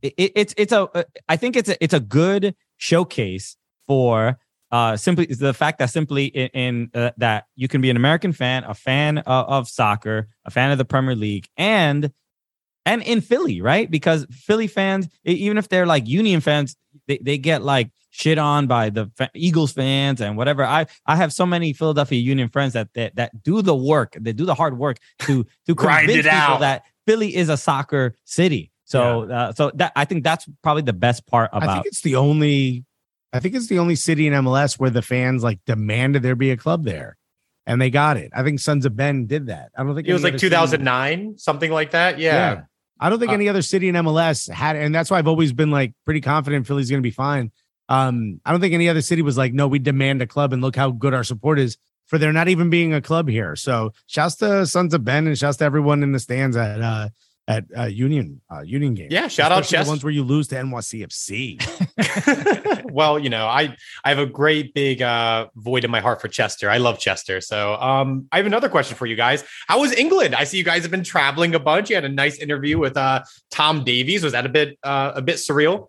it, 0.00 0.14
it's 0.16 0.54
it's 0.56 0.72
a 0.72 0.88
uh, 0.96 1.36
think 1.36 1.56
it's 1.56 1.68
a 1.68 1.84
it's 1.84 1.94
a 1.94 2.00
good 2.00 2.54
showcase 2.78 3.56
for 3.86 4.38
uh 4.70 4.96
simply 4.96 5.26
the 5.26 5.52
fact 5.52 5.78
that 5.78 5.90
simply 5.90 6.26
in, 6.26 6.48
in 6.48 6.90
uh, 6.94 7.10
that 7.18 7.44
you 7.56 7.68
can 7.68 7.82
be 7.82 7.90
an 7.90 7.96
american 7.96 8.32
fan 8.32 8.64
a 8.64 8.72
fan 8.72 9.18
of, 9.18 9.48
of 9.48 9.68
soccer 9.68 10.28
a 10.46 10.50
fan 10.50 10.70
of 10.70 10.78
the 10.78 10.84
premier 10.84 11.14
league 11.14 11.46
and 11.58 12.10
and 12.86 13.02
in 13.02 13.20
philly 13.20 13.60
right 13.60 13.90
because 13.90 14.26
philly 14.30 14.66
fans 14.66 15.08
even 15.24 15.58
if 15.58 15.68
they're 15.68 15.86
like 15.86 16.06
union 16.08 16.40
fans 16.40 16.76
they, 17.06 17.18
they 17.18 17.38
get 17.38 17.62
like 17.62 17.90
shit 18.14 18.38
on 18.38 18.68
by 18.68 18.90
the 18.90 19.10
Eagles 19.34 19.72
fans 19.72 20.20
and 20.20 20.36
whatever. 20.36 20.64
I 20.64 20.86
I 21.04 21.16
have 21.16 21.32
so 21.32 21.44
many 21.44 21.72
Philadelphia 21.72 22.20
Union 22.20 22.48
friends 22.48 22.72
that 22.74 22.94
that, 22.94 23.16
that 23.16 23.42
do 23.42 23.60
the 23.60 23.74
work, 23.74 24.16
they 24.18 24.32
do 24.32 24.46
the 24.46 24.54
hard 24.54 24.78
work 24.78 24.98
to 25.20 25.44
to 25.66 25.74
convince 25.74 26.22
people 26.22 26.30
out. 26.30 26.60
that 26.60 26.84
Philly 27.06 27.34
is 27.34 27.48
a 27.48 27.56
soccer 27.56 28.14
city. 28.24 28.70
So 28.84 29.26
yeah. 29.28 29.36
uh, 29.36 29.52
so 29.52 29.72
that 29.74 29.92
I 29.96 30.04
think 30.04 30.22
that's 30.22 30.46
probably 30.62 30.82
the 30.82 30.92
best 30.92 31.26
part 31.26 31.50
about. 31.52 31.68
I 31.68 31.74
think 31.74 31.86
it's 31.86 32.02
the 32.02 32.16
only. 32.16 32.84
I 33.32 33.40
think 33.40 33.56
it's 33.56 33.66
the 33.66 33.80
only 33.80 33.96
city 33.96 34.28
in 34.28 34.32
MLS 34.32 34.78
where 34.78 34.90
the 34.90 35.02
fans 35.02 35.42
like 35.42 35.58
demanded 35.66 36.22
there 36.22 36.36
be 36.36 36.52
a 36.52 36.56
club 36.56 36.84
there, 36.84 37.16
and 37.66 37.82
they 37.82 37.90
got 37.90 38.16
it. 38.16 38.30
I 38.32 38.44
think 38.44 38.60
Sons 38.60 38.86
of 38.86 38.94
Ben 38.94 39.26
did 39.26 39.46
that. 39.46 39.72
I 39.76 39.82
don't 39.82 39.96
think 39.96 40.06
it 40.06 40.12
was 40.12 40.22
like 40.22 40.36
2009, 40.36 41.38
something 41.38 41.72
like 41.72 41.90
that. 41.90 42.20
Yeah. 42.20 42.32
yeah. 42.32 42.62
I 43.00 43.10
don't 43.10 43.18
think 43.18 43.30
uh, 43.30 43.34
any 43.34 43.48
other 43.48 43.62
city 43.62 43.88
in 43.88 43.94
MLS 43.96 44.50
had, 44.50 44.76
and 44.76 44.94
that's 44.94 45.10
why 45.10 45.18
I've 45.18 45.28
always 45.28 45.52
been 45.52 45.70
like 45.70 45.94
pretty 46.04 46.20
confident 46.20 46.66
Philly's 46.66 46.90
going 46.90 47.02
to 47.02 47.06
be 47.06 47.10
fine. 47.10 47.50
Um, 47.88 48.40
I 48.44 48.50
don't 48.50 48.60
think 48.60 48.74
any 48.74 48.88
other 48.88 49.02
city 49.02 49.22
was 49.22 49.36
like, 49.36 49.52
no, 49.52 49.68
we 49.68 49.78
demand 49.78 50.22
a 50.22 50.26
club 50.26 50.52
and 50.52 50.62
look 50.62 50.76
how 50.76 50.90
good 50.90 51.12
our 51.12 51.24
support 51.24 51.58
is 51.58 51.76
for 52.06 52.18
there 52.18 52.32
not 52.32 52.48
even 52.48 52.70
being 52.70 52.94
a 52.94 53.00
club 53.00 53.28
here. 53.28 53.56
So 53.56 53.92
shouts 54.06 54.36
to 54.36 54.66
Sons 54.66 54.94
of 54.94 55.04
Ben 55.04 55.26
and 55.26 55.36
shouts 55.36 55.58
to 55.58 55.64
everyone 55.64 56.02
in 56.02 56.12
the 56.12 56.18
stands 56.18 56.56
at 56.56 56.80
uh 56.80 57.08
at 57.46 57.64
uh, 57.76 57.84
Union 57.84 58.40
uh, 58.50 58.60
Union 58.62 58.94
games. 58.94 59.12
Yeah, 59.12 59.28
shout 59.28 59.52
Especially 59.52 59.78
out 59.78 59.84
the 59.84 59.90
ones 59.90 60.04
where 60.04 60.12
you 60.12 60.22
lose 60.22 60.48
to 60.48 60.56
NYCFC. 60.56 61.60
well, 62.92 63.18
you 63.18 63.28
know, 63.28 63.46
I 63.46 63.76
I 64.04 64.08
have 64.08 64.18
a 64.18 64.26
great 64.26 64.72
big 64.74 65.02
uh 65.02 65.48
void 65.56 65.84
in 65.84 65.90
my 65.90 66.00
heart 66.00 66.20
for 66.20 66.28
Chester. 66.28 66.70
I 66.70 66.78
love 66.78 66.98
Chester. 66.98 67.40
So, 67.40 67.74
um 67.74 68.28
I 68.32 68.38
have 68.38 68.46
another 68.46 68.68
question 68.68 68.96
for 68.96 69.06
you 69.06 69.16
guys. 69.16 69.44
How 69.68 69.80
was 69.80 69.92
England? 69.92 70.34
I 70.34 70.44
see 70.44 70.58
you 70.58 70.64
guys 70.64 70.82
have 70.82 70.90
been 70.90 71.04
traveling 71.04 71.54
a 71.54 71.60
bunch. 71.60 71.90
You 71.90 71.96
had 71.96 72.04
a 72.04 72.08
nice 72.08 72.38
interview 72.38 72.78
with 72.78 72.96
uh 72.96 73.22
Tom 73.50 73.84
Davies. 73.84 74.22
Was 74.22 74.32
that 74.32 74.46
a 74.46 74.50
bit 74.50 74.78
uh 74.82 75.12
a 75.14 75.22
bit 75.22 75.36
surreal? 75.36 75.88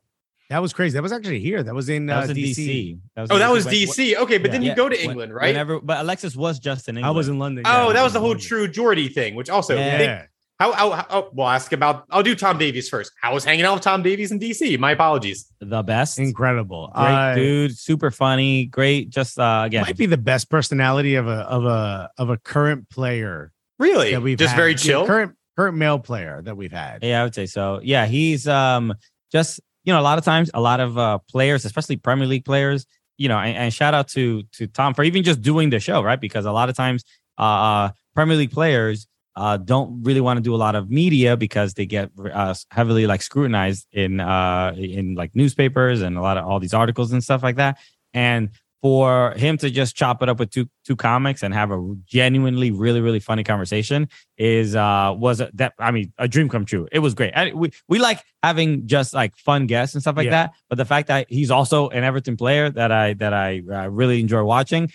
That 0.50 0.60
was 0.60 0.74
crazy. 0.74 0.94
That 0.94 1.02
was 1.02 1.12
actually 1.12 1.40
here. 1.40 1.64
That 1.64 1.74
was 1.74 1.90
in, 1.90 2.06
that 2.06 2.22
was 2.22 2.30
uh, 2.30 2.34
in 2.34 2.38
DC. 2.38 2.68
DC. 2.68 3.00
That 3.16 3.22
was 3.22 3.32
oh, 3.32 3.40
that 3.40 3.52
was 3.52 3.66
DC. 3.66 4.16
Okay, 4.16 4.38
but 4.38 4.48
yeah. 4.48 4.52
then 4.52 4.62
you 4.62 4.70
yeah. 4.70 4.76
go 4.76 4.88
to 4.88 5.04
England, 5.04 5.34
right? 5.34 5.48
Whenever, 5.48 5.80
but 5.80 6.02
Alexis 6.02 6.36
was 6.36 6.60
just 6.60 6.88
in 6.88 6.98
England. 6.98 7.08
I 7.08 7.18
was 7.18 7.30
in 7.30 7.40
London. 7.40 7.64
Oh, 7.66 7.88
yeah, 7.88 7.94
that 7.94 8.04
was 8.04 8.14
the 8.14 8.20
whole 8.20 8.30
London. 8.30 8.48
True 8.48 8.68
Geordie 8.68 9.08
thing, 9.10 9.34
which 9.34 9.50
also 9.50 9.76
yeah. 9.76 9.98
They, 9.98 10.28
how, 10.60 10.72
how, 10.72 10.92
how 10.92 11.06
oh, 11.10 11.30
we'll 11.34 11.48
ask 11.48 11.74
about 11.74 12.06
I'll 12.10 12.24
do 12.24 12.34
Tom 12.34 12.58
Davies 12.58 12.88
first. 12.88 13.12
How 13.22 13.34
was 13.34 13.44
hanging 13.44 13.66
out 13.66 13.74
with 13.74 13.84
Tom 13.84 14.02
Davies 14.02 14.32
in 14.32 14.40
DC? 14.40 14.80
My 14.80 14.92
apologies. 14.92 15.52
The 15.60 15.84
best. 15.84 16.18
Incredible. 16.18 16.92
Great 16.96 17.06
uh, 17.06 17.36
dude, 17.36 17.78
super 17.78 18.10
funny, 18.10 18.66
great. 18.66 19.10
Just 19.10 19.38
uh 19.38 19.64
again. 19.66 19.84
Might 19.84 19.98
be 19.98 20.06
the 20.06 20.18
best 20.18 20.50
personality 20.50 21.16
of 21.16 21.28
a 21.28 21.40
of 21.40 21.66
a 21.66 22.10
of 22.18 22.30
a 22.30 22.38
current 22.38 22.90
player. 22.90 23.52
Really? 23.80 24.12
That 24.12 24.22
we've 24.22 24.38
Just 24.38 24.52
had. 24.52 24.58
very 24.58 24.76
chill. 24.76 25.06
current 25.06 25.36
current 25.58 25.76
male 25.76 26.00
player 26.00 26.42
that 26.44 26.56
we've 26.56 26.72
had. 26.72 27.04
Yeah, 27.04 27.22
I 27.22 27.24
would 27.26 27.36
say 27.36 27.48
so. 27.48 27.82
Yeah, 27.84 28.06
he's 28.06 28.48
um 28.48 28.94
just 29.34 29.60
you 29.84 29.92
know 29.92 30.00
a 30.00 30.04
lot 30.04 30.18
of 30.18 30.24
times 30.24 30.50
a 30.54 30.62
lot 30.62 30.80
of 30.80 30.98
uh 30.98 31.20
players, 31.30 31.66
especially 31.66 31.98
Premier 31.98 32.28
League 32.28 32.46
players, 32.46 32.86
you 33.18 33.28
know, 33.28 33.38
and, 33.38 33.58
and 33.58 33.74
shout 33.74 33.94
out 33.94 34.08
to 34.10 34.44
to 34.54 34.68
Tom 34.68 34.94
for 34.94 35.04
even 35.04 35.22
just 35.24 35.42
doing 35.42 35.70
the 35.70 35.82
show, 35.82 36.02
right? 36.02 36.20
Because 36.22 36.46
a 36.46 36.52
lot 36.54 36.70
of 36.70 36.78
times 36.78 37.04
uh, 37.38 37.42
uh 37.42 37.90
Premier 38.16 38.38
League 38.38 38.52
players 38.52 39.06
uh, 39.36 39.58
don't 39.58 40.04
really 40.04 40.22
want 40.22 40.38
to 40.38 40.42
do 40.42 40.56
a 40.56 40.58
lot 40.58 40.76
of 40.76 40.90
media 40.90 41.36
because 41.36 41.74
they 41.74 41.86
get 41.86 42.10
uh, 42.34 42.54
heavily 42.72 43.06
like 43.08 43.22
scrutinized 43.22 43.88
in 43.92 44.20
uh, 44.20 44.74
in 44.78 45.16
like 45.16 45.36
newspapers 45.36 46.02
and 46.02 46.18
a 46.18 46.22
lot 46.22 46.38
of 46.38 46.46
all 46.46 46.60
these 46.60 46.74
articles 46.74 47.12
and 47.12 47.24
stuff 47.24 47.44
like 47.44 47.58
that. 47.58 47.78
And 48.14 48.50
for 48.82 49.32
him 49.32 49.58
to 49.58 49.70
just 49.72 49.96
chop 49.96 50.22
it 50.22 50.30
up 50.30 50.40
with 50.40 50.52
two 50.52 50.70
two 50.86 50.96
comics 50.96 51.42
and 51.44 51.54
have 51.54 51.72
a 51.72 51.96
genuinely 52.06 52.72
really 52.72 53.02
really 53.02 53.20
funny 53.20 53.44
conversation 53.44 54.08
is 54.38 54.76
uh 54.76 55.12
was 55.18 55.42
a, 55.42 55.50
that 55.56 55.74
I 55.80 55.92
mean 55.92 56.14
a 56.18 56.28
dream 56.28 56.50
come 56.50 56.66
true. 56.66 56.88
It 56.92 57.00
was 57.00 57.14
great. 57.14 57.34
I, 57.36 57.52
we 57.52 57.72
we 57.90 58.00
like 58.00 58.22
having 58.44 58.88
just 58.88 59.14
like 59.14 59.36
fun 59.38 59.66
guests 59.66 59.96
and 59.96 60.02
stuff 60.02 60.16
like 60.16 60.26
yeah. 60.26 60.32
that. 60.32 60.52
But 60.70 60.78
the 60.78 60.86
fact 60.86 61.08
that 61.08 61.26
he's 61.30 61.52
also 61.52 61.90
an 61.90 62.04
Everton 62.04 62.38
player 62.38 62.70
that 62.70 62.92
I 62.92 63.16
that 63.16 63.34
I 63.34 63.64
uh, 63.70 63.90
really 63.90 64.22
enjoy 64.22 64.44
watching 64.44 64.92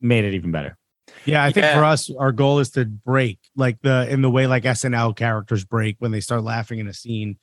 made 0.00 0.24
it 0.24 0.34
even 0.34 0.50
better. 0.50 0.76
Yeah, 1.24 1.42
I 1.42 1.52
think 1.52 1.64
yeah. 1.64 1.74
for 1.76 1.84
us, 1.84 2.10
our 2.18 2.32
goal 2.32 2.60
is 2.60 2.70
to 2.70 2.84
break 2.84 3.38
like 3.56 3.80
the 3.82 4.08
in 4.08 4.22
the 4.22 4.30
way 4.30 4.46
like 4.46 4.64
SNL 4.64 5.16
characters 5.16 5.64
break 5.64 5.96
when 5.98 6.12
they 6.12 6.20
start 6.20 6.42
laughing 6.42 6.78
in 6.78 6.86
a 6.86 6.94
scene. 6.94 7.38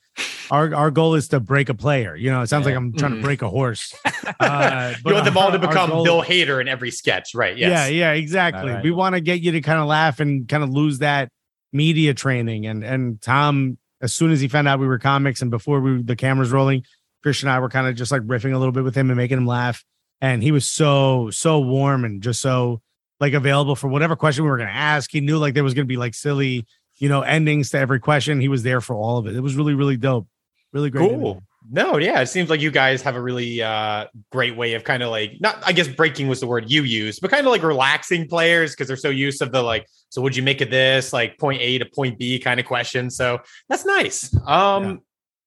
Our 0.50 0.74
our 0.74 0.90
goal 0.90 1.14
is 1.14 1.28
to 1.28 1.40
break 1.40 1.68
a 1.68 1.74
player. 1.74 2.16
You 2.16 2.30
know, 2.30 2.42
it 2.42 2.48
sounds 2.48 2.66
yeah. 2.66 2.72
like 2.72 2.76
I'm 2.76 2.92
trying 2.92 3.12
mm. 3.12 3.16
to 3.16 3.22
break 3.22 3.42
a 3.42 3.48
horse. 3.48 3.94
Uh, 4.40 4.94
you 5.04 5.12
want 5.12 5.26
them 5.26 5.36
all 5.36 5.52
to 5.52 5.58
become 5.58 5.90
Bill 6.02 6.22
Hader 6.22 6.58
in 6.58 6.66
every 6.66 6.90
sketch, 6.90 7.34
right? 7.34 7.56
Yes. 7.58 7.90
Yeah, 7.90 8.12
yeah, 8.12 8.12
exactly. 8.12 8.72
Right. 8.72 8.82
We 8.82 8.90
want 8.90 9.14
to 9.14 9.20
get 9.20 9.40
you 9.42 9.52
to 9.52 9.60
kind 9.60 9.78
of 9.78 9.86
laugh 9.86 10.18
and 10.18 10.48
kind 10.48 10.62
of 10.62 10.70
lose 10.70 11.00
that 11.00 11.28
media 11.74 12.14
training. 12.14 12.66
And 12.66 12.82
and 12.82 13.20
Tom, 13.20 13.76
as 14.00 14.14
soon 14.14 14.30
as 14.30 14.40
he 14.40 14.48
found 14.48 14.66
out 14.66 14.80
we 14.80 14.86
were 14.86 14.98
comics 14.98 15.42
and 15.42 15.50
before 15.50 15.80
we 15.80 16.02
the 16.02 16.16
cameras 16.16 16.52
rolling, 16.52 16.84
Christian 17.22 17.48
and 17.48 17.56
I 17.56 17.60
were 17.60 17.68
kind 17.68 17.86
of 17.86 17.96
just 17.96 18.10
like 18.10 18.22
riffing 18.22 18.54
a 18.54 18.58
little 18.58 18.72
bit 18.72 18.84
with 18.84 18.94
him 18.94 19.10
and 19.10 19.16
making 19.18 19.36
him 19.36 19.46
laugh. 19.46 19.84
And 20.22 20.42
he 20.42 20.52
was 20.52 20.66
so 20.66 21.28
so 21.30 21.60
warm 21.60 22.06
and 22.06 22.22
just 22.22 22.40
so 22.40 22.80
like 23.24 23.32
available 23.32 23.74
for 23.74 23.88
whatever 23.88 24.16
question 24.16 24.44
we 24.44 24.50
were 24.50 24.58
going 24.58 24.68
to 24.68 24.74
ask. 24.74 25.10
He 25.10 25.22
knew 25.22 25.38
like 25.38 25.54
there 25.54 25.64
was 25.64 25.72
going 25.72 25.86
to 25.86 25.88
be 25.88 25.96
like 25.96 26.14
silly, 26.14 26.66
you 26.98 27.08
know, 27.08 27.22
endings 27.22 27.70
to 27.70 27.78
every 27.78 27.98
question. 27.98 28.38
He 28.38 28.48
was 28.48 28.62
there 28.62 28.82
for 28.82 28.94
all 28.94 29.16
of 29.16 29.26
it. 29.26 29.34
It 29.34 29.40
was 29.40 29.56
really, 29.56 29.72
really 29.72 29.96
dope. 29.96 30.28
Really 30.72 30.90
great. 30.90 31.08
Cool. 31.08 31.42
No, 31.70 31.96
yeah, 31.96 32.20
it 32.20 32.26
seems 32.26 32.50
like 32.50 32.60
you 32.60 32.70
guys 32.70 33.00
have 33.00 33.16
a 33.16 33.22
really 33.22 33.62
uh, 33.62 34.08
great 34.30 34.54
way 34.54 34.74
of 34.74 34.84
kind 34.84 35.02
of 35.02 35.08
like 35.08 35.40
not, 35.40 35.56
I 35.64 35.72
guess 35.72 35.88
breaking 35.88 36.28
was 36.28 36.40
the 36.40 36.46
word 36.46 36.70
you 36.70 36.82
use, 36.82 37.18
but 37.18 37.30
kind 37.30 37.46
of 37.46 37.50
like 37.50 37.62
relaxing 37.62 38.28
players 38.28 38.72
because 38.72 38.88
they're 38.88 38.98
so 38.98 39.08
used 39.08 39.38
to 39.38 39.46
the 39.46 39.62
like, 39.62 39.86
so 40.10 40.20
would 40.20 40.36
you 40.36 40.42
make 40.42 40.60
it 40.60 40.68
this 40.70 41.14
like 41.14 41.38
point 41.38 41.62
A 41.62 41.78
to 41.78 41.86
point 41.86 42.18
B 42.18 42.38
kind 42.38 42.60
of 42.60 42.66
question? 42.66 43.08
So 43.08 43.38
that's 43.70 43.86
nice. 43.86 44.36
Um, 44.46 44.84
yeah 44.84 44.96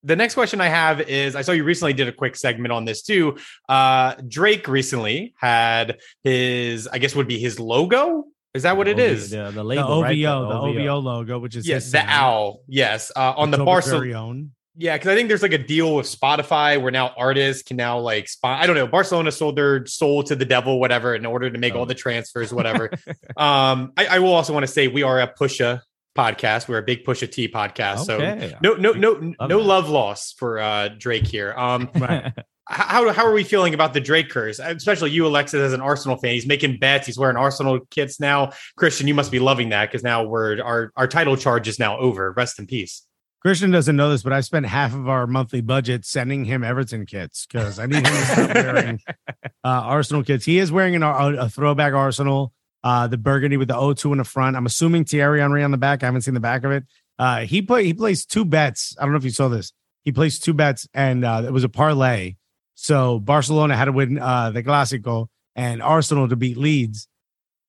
the 0.07 0.15
next 0.15 0.35
question 0.35 0.61
I 0.61 0.69
have 0.69 1.01
is 1.01 1.35
I 1.35 1.41
saw 1.41 1.51
you 1.51 1.65
recently 1.65 1.91
did 1.91 2.07
a 2.07 2.13
quick 2.13 2.37
segment 2.37 2.71
on 2.71 2.85
this 2.85 3.01
too. 3.01 3.37
Uh, 3.67 4.15
Drake 4.25 4.67
recently 4.69 5.33
had 5.37 5.99
his, 6.23 6.87
I 6.87 6.97
guess 6.97 7.13
would 7.13 7.27
be 7.27 7.37
his 7.37 7.59
logo. 7.59 8.23
Is 8.53 8.63
that 8.63 8.77
what 8.77 8.87
it 8.87 8.99
is? 8.99 9.31
The, 9.31 9.51
the 9.51 9.63
label, 9.63 9.83
the 9.83 9.89
OVO, 9.89 10.01
right? 10.01 10.15
the, 10.15 10.27
OVO. 10.27 10.79
OVO 10.79 10.99
logo, 10.99 11.39
which 11.39 11.57
is 11.57 11.67
yes, 11.67 11.91
the 11.91 12.03
owl. 12.07 12.61
Yes, 12.67 13.11
uh, 13.15 13.33
on 13.35 13.51
the, 13.51 13.57
the 13.57 13.65
Barcelona. 13.65 14.45
Yeah, 14.79 14.95
because 14.95 15.09
I 15.09 15.15
think 15.15 15.27
there's 15.27 15.41
like 15.41 15.53
a 15.53 15.57
deal 15.57 15.95
with 15.95 16.05
Spotify 16.05 16.79
where 16.79 16.91
now 16.91 17.11
artists 17.17 17.63
can 17.63 17.77
now 17.77 17.97
like 17.99 18.29
spot. 18.29 18.61
I 18.61 18.67
don't 18.67 18.75
know. 18.75 18.87
Barcelona 18.87 19.31
sold 19.31 19.57
their 19.57 19.85
soul 19.87 20.23
to 20.23 20.35
the 20.35 20.45
devil, 20.45 20.79
whatever, 20.79 21.15
in 21.15 21.25
order 21.25 21.49
to 21.49 21.57
make 21.57 21.73
oh. 21.73 21.79
all 21.79 21.85
the 21.85 21.95
transfers, 21.95 22.53
whatever. 22.53 22.91
um, 23.37 23.91
I, 23.97 24.05
I, 24.11 24.19
will 24.19 24.33
also 24.33 24.53
want 24.53 24.63
to 24.63 24.71
say 24.71 24.87
we 24.87 25.01
are 25.01 25.19
a 25.19 25.27
Pusha 25.27 25.81
podcast. 26.17 26.67
We're 26.67 26.79
a 26.79 26.83
big 26.83 27.05
Pusha 27.05 27.31
T 27.31 27.47
podcast. 27.47 28.09
Okay. 28.09 28.49
So 28.49 28.57
no, 28.61 28.73
no, 28.73 28.91
no, 28.93 29.11
love 29.11 29.49
no 29.49 29.59
that. 29.59 29.63
love 29.63 29.89
loss 29.89 30.33
for 30.33 30.59
uh, 30.59 30.89
Drake 30.89 31.27
here. 31.27 31.53
Um, 31.55 31.89
right. 31.95 32.33
how 32.67 33.11
how 33.13 33.25
are 33.25 33.33
we 33.33 33.43
feeling 33.43 33.73
about 33.73 33.93
the 33.93 34.01
Drake 34.01 34.29
curse? 34.29 34.59
Especially 34.59 35.11
you, 35.11 35.25
Alexis, 35.25 35.61
as 35.61 35.73
an 35.73 35.81
Arsenal 35.81 36.17
fan. 36.17 36.33
He's 36.33 36.47
making 36.47 36.79
bets. 36.79 37.05
He's 37.05 37.17
wearing 37.17 37.37
Arsenal 37.37 37.79
kits 37.91 38.19
now. 38.19 38.51
Christian, 38.75 39.07
you 39.07 39.13
must 39.13 39.31
be 39.31 39.39
loving 39.39 39.69
that 39.69 39.89
because 39.89 40.03
now 40.03 40.23
we're 40.23 40.61
our 40.61 40.91
our 40.95 41.07
title 41.07 41.37
charge 41.37 41.67
is 41.67 41.79
now 41.79 41.97
over. 41.97 42.33
Rest 42.33 42.59
in 42.59 42.67
peace. 42.67 43.03
Christian 43.41 43.71
doesn't 43.71 43.95
know 43.95 44.09
this, 44.09 44.23
but 44.23 44.33
I 44.33 44.41
spent 44.41 44.65
half 44.65 44.93
of 44.93 45.07
our 45.07 45.27
monthly 45.27 45.61
budget 45.61 46.05
sending 46.05 46.43
him 46.43 46.63
Everton 46.63 47.05
kits 47.05 47.45
because 47.45 47.79
I 47.79 47.85
need 47.85 47.97
him 47.97 48.03
to 48.03 48.25
start 48.25 48.53
wearing 48.53 48.99
uh, 49.45 49.47
Arsenal 49.63 50.23
kits. 50.23 50.43
He 50.43 50.57
is 50.57 50.71
wearing 50.71 50.95
an, 50.95 51.03
a, 51.03 51.35
a 51.37 51.49
throwback 51.49 51.93
Arsenal 51.93 52.51
uh, 52.87 53.05
the 53.05 53.17
burgundy 53.17 53.57
with 53.57 53.67
the 53.67 53.73
O2 53.73 54.13
in 54.13 54.17
the 54.17 54.23
front. 54.23 54.55
I'm 54.55 54.65
assuming 54.65 55.03
Thierry 55.03 55.41
Henry 55.41 55.61
on 55.61 55.71
the 55.71 55.77
back. 55.77 56.03
I 56.03 56.05
haven't 56.05 56.21
seen 56.21 56.35
the 56.35 56.39
back 56.39 56.63
of 56.63 56.71
it. 56.71 56.85
Uh, 57.19 57.39
he 57.41 57.61
play 57.61 57.83
he 57.83 57.93
plays 57.93 58.25
two 58.25 58.45
bets. 58.45 58.95
I 58.97 59.03
don't 59.03 59.11
know 59.11 59.17
if 59.17 59.25
you 59.25 59.29
saw 59.29 59.49
this. 59.49 59.73
He 60.03 60.13
plays 60.13 60.39
two 60.39 60.53
bets, 60.53 60.87
and 60.93 61.25
uh, 61.25 61.43
it 61.45 61.51
was 61.51 61.65
a 61.65 61.69
parlay. 61.69 62.35
So 62.75 63.19
Barcelona 63.19 63.75
had 63.75 63.85
to 63.85 63.91
win 63.91 64.17
uh, 64.17 64.51
the 64.51 64.63
Clásico 64.63 65.27
and 65.53 65.81
Arsenal 65.83 66.29
to 66.29 66.37
beat 66.37 66.55
Leeds. 66.55 67.09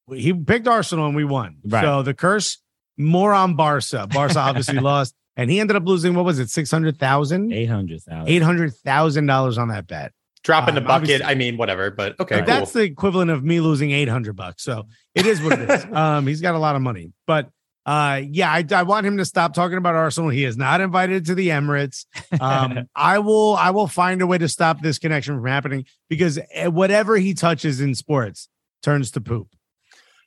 He 0.08 0.32
picked 0.32 0.68
Arsenal 0.68 1.06
and 1.06 1.16
we 1.16 1.24
won. 1.24 1.56
Right. 1.64 1.82
So 1.82 2.02
the 2.02 2.14
curse 2.14 2.58
more 2.96 3.34
on 3.34 3.56
Barca. 3.56 4.06
Barca 4.06 4.38
obviously 4.38 4.78
lost, 4.78 5.16
and 5.36 5.50
he 5.50 5.58
ended 5.58 5.74
up 5.74 5.84
losing. 5.84 6.14
What 6.14 6.26
was 6.26 6.38
it? 6.38 6.48
Six 6.48 6.70
hundred 6.70 6.96
thousand. 6.96 7.52
Eight 7.52 7.66
hundred 7.66 8.02
thousand. 8.02 8.28
Eight 8.28 8.42
hundred 8.42 8.72
thousand 8.72 9.26
dollars 9.26 9.58
on 9.58 9.66
that 9.68 9.88
bet 9.88 10.12
drop 10.42 10.68
in 10.68 10.74
the 10.74 10.80
um, 10.80 10.86
bucket. 10.86 11.22
I 11.24 11.34
mean, 11.34 11.56
whatever, 11.56 11.90
but 11.90 12.18
okay. 12.20 12.42
That's 12.42 12.72
the 12.72 12.82
equivalent 12.82 13.30
of 13.30 13.44
me 13.44 13.60
losing 13.60 13.90
800 13.90 14.34
bucks. 14.34 14.62
So 14.62 14.86
it 15.14 15.26
is 15.26 15.42
what 15.42 15.58
it 15.58 15.70
is. 15.70 15.84
um, 15.92 16.26
he's 16.26 16.40
got 16.40 16.54
a 16.54 16.58
lot 16.58 16.76
of 16.76 16.82
money, 16.82 17.12
but 17.26 17.50
uh, 17.86 18.20
yeah, 18.30 18.52
I, 18.52 18.66
I, 18.70 18.82
want 18.82 19.06
him 19.06 19.16
to 19.16 19.24
stop 19.24 19.54
talking 19.54 19.78
about 19.78 19.94
Arsenal. 19.94 20.28
He 20.28 20.44
is 20.44 20.58
not 20.58 20.82
invited 20.82 21.24
to 21.26 21.34
the 21.34 21.48
Emirates. 21.48 22.04
Um, 22.38 22.86
I 22.94 23.18
will, 23.18 23.56
I 23.56 23.70
will 23.70 23.86
find 23.86 24.20
a 24.20 24.26
way 24.26 24.36
to 24.36 24.46
stop 24.46 24.82
this 24.82 24.98
connection 24.98 25.36
from 25.36 25.46
happening 25.46 25.86
because 26.10 26.38
eh, 26.52 26.66
whatever 26.66 27.16
he 27.16 27.32
touches 27.32 27.80
in 27.80 27.94
sports 27.94 28.50
turns 28.82 29.10
to 29.12 29.22
poop. 29.22 29.48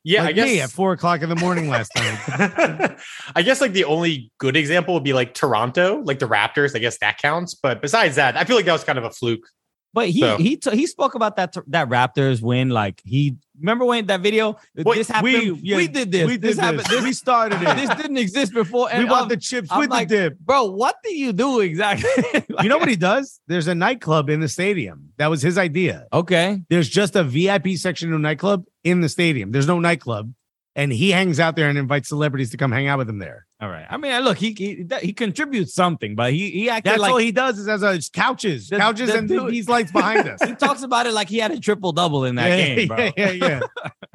Yeah, 0.03 0.21
like 0.21 0.29
I 0.29 0.31
guess 0.31 0.45
me 0.47 0.61
at 0.61 0.71
four 0.71 0.93
o'clock 0.93 1.21
in 1.21 1.29
the 1.29 1.35
morning 1.35 1.69
last 1.69 1.91
night. 1.95 2.97
I 3.35 3.43
guess 3.43 3.61
like 3.61 3.73
the 3.73 3.85
only 3.85 4.31
good 4.39 4.57
example 4.57 4.95
would 4.95 5.03
be 5.03 5.13
like 5.13 5.35
Toronto, 5.35 6.01
like 6.03 6.17
the 6.17 6.27
Raptors. 6.27 6.75
I 6.75 6.79
guess 6.79 6.97
that 6.99 7.19
counts. 7.19 7.53
But 7.53 7.83
besides 7.83 8.15
that, 8.15 8.35
I 8.35 8.43
feel 8.43 8.55
like 8.55 8.65
that 8.65 8.73
was 8.73 8.83
kind 8.83 8.97
of 8.97 9.03
a 9.03 9.11
fluke. 9.11 9.47
But 9.93 10.09
he 10.09 10.21
so. 10.21 10.37
he 10.37 10.55
t- 10.55 10.75
he 10.75 10.87
spoke 10.87 11.15
about 11.15 11.35
that 11.35 11.55
that 11.67 11.89
Raptors 11.89 12.41
win. 12.41 12.69
Like 12.69 13.01
he 13.03 13.35
remember 13.59 13.85
when 13.85 14.05
that 14.07 14.21
video 14.21 14.57
Wait, 14.75 14.95
this 14.95 15.09
happened. 15.09 15.33
We, 15.33 15.51
yeah, 15.61 15.77
we 15.77 15.87
did 15.87 16.11
this. 16.11 16.27
We 16.27 16.33
did 16.33 16.41
this, 16.41 16.55
this. 16.55 16.65
happened. 16.65 16.85
This, 16.85 17.03
we 17.03 17.13
started 17.13 17.61
it. 17.61 17.75
This 17.75 17.89
didn't 17.95 18.17
exist 18.17 18.53
before. 18.53 18.89
And 18.91 19.03
we 19.03 19.09
want 19.09 19.23
um, 19.23 19.29
the 19.29 19.37
chips 19.37 19.69
I'm 19.71 19.79
with 19.79 19.89
like, 19.89 20.07
the 20.07 20.15
dip, 20.15 20.39
bro. 20.39 20.65
What 20.65 20.95
do 21.03 21.13
you 21.13 21.33
do 21.33 21.59
exactly? 21.59 22.09
like, 22.49 22.63
you 22.63 22.69
know 22.69 22.77
what 22.77 22.89
he 22.89 22.95
does? 22.95 23.39
There's 23.47 23.67
a 23.67 23.75
nightclub 23.75 24.29
in 24.29 24.39
the 24.39 24.47
stadium. 24.47 25.09
That 25.17 25.27
was 25.27 25.41
his 25.41 25.57
idea. 25.57 26.07
Okay. 26.13 26.61
There's 26.69 26.89
just 26.89 27.15
a 27.15 27.23
VIP 27.23 27.69
section 27.75 28.13
of 28.13 28.19
a 28.19 28.21
nightclub 28.21 28.65
in 28.83 29.01
the 29.01 29.09
stadium. 29.09 29.51
There's 29.51 29.67
no 29.67 29.79
nightclub 29.79 30.33
and 30.75 30.91
he 30.91 31.11
hangs 31.11 31.39
out 31.39 31.55
there 31.55 31.69
and 31.69 31.77
invites 31.77 32.09
celebrities 32.09 32.51
to 32.51 32.57
come 32.57 32.71
hang 32.71 32.87
out 32.87 32.97
with 32.97 33.09
him 33.09 33.19
there. 33.19 33.45
All 33.59 33.69
right. 33.69 33.85
I 33.89 33.97
mean, 33.97 34.19
look, 34.23 34.37
he 34.37 34.53
he, 34.57 34.85
he 35.01 35.13
contributes 35.13 35.73
something, 35.73 36.15
but 36.15 36.33
he 36.33 36.49
he 36.49 36.69
acted 36.69 36.93
That's 36.93 37.01
like 37.01 37.11
all 37.11 37.17
he 37.17 37.31
does 37.31 37.59
is 37.59 37.67
as 37.67 37.83
a 37.83 37.99
couches, 38.11 38.69
the, 38.69 38.77
couches, 38.77 39.11
the, 39.11 39.19
and 39.19 39.27
dude, 39.27 39.51
these 39.51 39.69
lights 39.69 39.91
behind 39.91 40.27
us. 40.27 40.41
he 40.47 40.55
talks 40.55 40.81
about 40.81 41.05
it 41.05 41.13
like 41.13 41.29
he 41.29 41.37
had 41.37 41.51
a 41.51 41.59
triple 41.59 41.91
double 41.91 42.25
in 42.25 42.35
that 42.35 42.47
yeah, 42.47 42.75
game, 42.75 42.87
bro. 42.87 42.97
Yeah, 42.97 43.11
yeah, 43.31 43.31
yeah. 43.31 43.61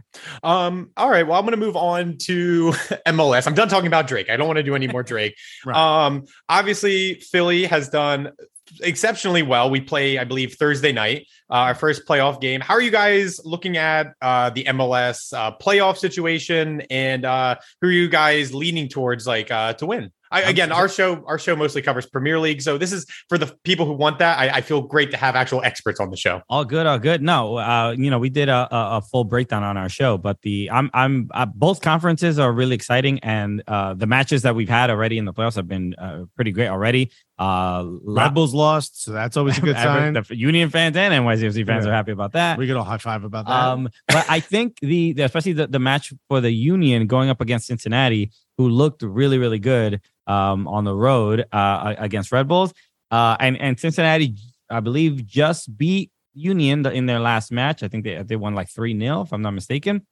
um. 0.42 0.90
All 0.96 1.08
right. 1.08 1.24
Well, 1.24 1.38
I'm 1.38 1.44
going 1.44 1.58
to 1.58 1.64
move 1.64 1.76
on 1.76 2.16
to 2.22 2.70
MLS. 3.06 3.46
I'm 3.46 3.54
done 3.54 3.68
talking 3.68 3.86
about 3.86 4.08
Drake. 4.08 4.30
I 4.30 4.36
don't 4.36 4.48
want 4.48 4.56
to 4.56 4.64
do 4.64 4.74
any 4.74 4.88
more 4.88 5.04
Drake. 5.04 5.36
right. 5.64 5.76
Um. 5.76 6.24
Obviously, 6.48 7.14
Philly 7.14 7.66
has 7.66 7.88
done 7.88 8.32
exceptionally 8.80 9.42
well. 9.42 9.70
We 9.70 9.80
play, 9.80 10.18
I 10.18 10.24
believe, 10.24 10.54
Thursday 10.54 10.92
night, 10.92 11.26
uh, 11.50 11.54
our 11.54 11.74
first 11.74 12.06
playoff 12.06 12.40
game. 12.40 12.60
How 12.60 12.74
are 12.74 12.80
you 12.80 12.90
guys 12.90 13.40
looking 13.44 13.76
at 13.76 14.14
uh, 14.20 14.50
the 14.50 14.64
MLS 14.64 15.32
uh, 15.32 15.56
playoff 15.56 15.96
situation, 15.96 16.82
and 16.90 17.24
uh, 17.24 17.56
who 17.80 17.88
are 17.88 17.92
you 17.92 18.08
guys 18.08 18.54
leaning 18.54 18.88
towards, 18.88 19.26
like 19.26 19.50
uh, 19.50 19.74
to 19.74 19.86
win? 19.86 20.12
I, 20.30 20.42
again, 20.42 20.72
our 20.72 20.88
show 20.88 21.24
our 21.26 21.38
show 21.38 21.56
mostly 21.56 21.82
covers 21.82 22.06
Premier 22.06 22.38
League, 22.38 22.62
so 22.62 22.78
this 22.78 22.92
is 22.92 23.06
for 23.28 23.38
the 23.38 23.54
people 23.64 23.86
who 23.86 23.92
want 23.92 24.18
that. 24.18 24.38
I, 24.38 24.56
I 24.56 24.60
feel 24.60 24.82
great 24.82 25.10
to 25.12 25.16
have 25.16 25.36
actual 25.36 25.62
experts 25.62 26.00
on 26.00 26.10
the 26.10 26.16
show. 26.16 26.42
All 26.48 26.64
good, 26.64 26.86
all 26.86 26.98
good. 26.98 27.22
No, 27.22 27.56
uh, 27.56 27.94
you 27.96 28.10
know, 28.10 28.18
we 28.18 28.30
did 28.30 28.48
a, 28.48 28.68
a, 28.70 29.02
full 29.02 29.24
breakdown 29.24 29.62
on 29.62 29.76
our 29.76 29.88
show, 29.88 30.18
but 30.18 30.40
the 30.42 30.70
I'm 30.70 30.90
I'm 30.94 31.30
uh, 31.32 31.46
both 31.46 31.80
conferences 31.80 32.38
are 32.38 32.52
really 32.52 32.74
exciting, 32.74 33.18
and 33.20 33.62
uh, 33.68 33.94
the 33.94 34.06
matches 34.06 34.42
that 34.42 34.54
we've 34.54 34.68
had 34.68 34.90
already 34.90 35.18
in 35.18 35.24
the 35.24 35.32
playoffs 35.32 35.56
have 35.56 35.68
been 35.68 35.94
uh, 35.94 36.24
pretty 36.34 36.52
great 36.52 36.68
already. 36.68 37.10
Uh, 37.38 37.84
Red 38.02 38.32
Bulls 38.32 38.54
lost, 38.54 39.02
so 39.02 39.12
that's 39.12 39.36
always 39.36 39.58
a 39.58 39.60
good 39.60 39.76
sign. 39.86 40.14
the 40.14 40.24
Union 40.30 40.70
fans 40.70 40.96
and 40.96 41.12
NYCFC 41.12 41.66
fans 41.66 41.84
yeah. 41.84 41.90
are 41.90 41.94
happy 41.94 42.12
about 42.12 42.32
that. 42.32 42.58
We 42.58 42.66
get 42.66 42.76
a 42.76 42.82
high 42.82 42.96
five 42.98 43.24
about 43.24 43.46
that. 43.46 43.52
Um, 43.52 43.90
but 44.08 44.24
I 44.28 44.40
think 44.40 44.78
the, 44.80 45.12
the 45.12 45.22
especially 45.22 45.52
the, 45.52 45.66
the 45.66 45.78
match 45.78 46.14
for 46.28 46.40
the 46.40 46.50
Union 46.50 47.06
going 47.06 47.28
up 47.28 47.40
against 47.42 47.66
Cincinnati, 47.66 48.30
who 48.58 48.68
looked 48.68 49.02
really 49.02 49.38
really 49.38 49.58
good 49.58 50.00
um, 50.26 50.66
on 50.68 50.84
the 50.84 50.94
road 50.94 51.46
uh, 51.52 51.94
against 51.98 52.32
Red 52.32 52.48
Bulls, 52.48 52.72
uh, 53.10 53.36
and 53.40 53.56
and 53.60 53.78
Cincinnati, 53.78 54.36
I 54.70 54.80
believe, 54.80 55.26
just 55.26 55.76
beat 55.76 56.10
Union 56.34 56.84
in 56.86 57.06
their 57.06 57.20
last 57.20 57.50
match. 57.50 57.82
I 57.82 57.88
think 57.88 58.04
they 58.04 58.22
they 58.22 58.36
won 58.36 58.54
like 58.54 58.68
three 58.68 58.98
0 58.98 59.22
if 59.22 59.32
I'm 59.32 59.42
not 59.42 59.52
mistaken. 59.52 60.06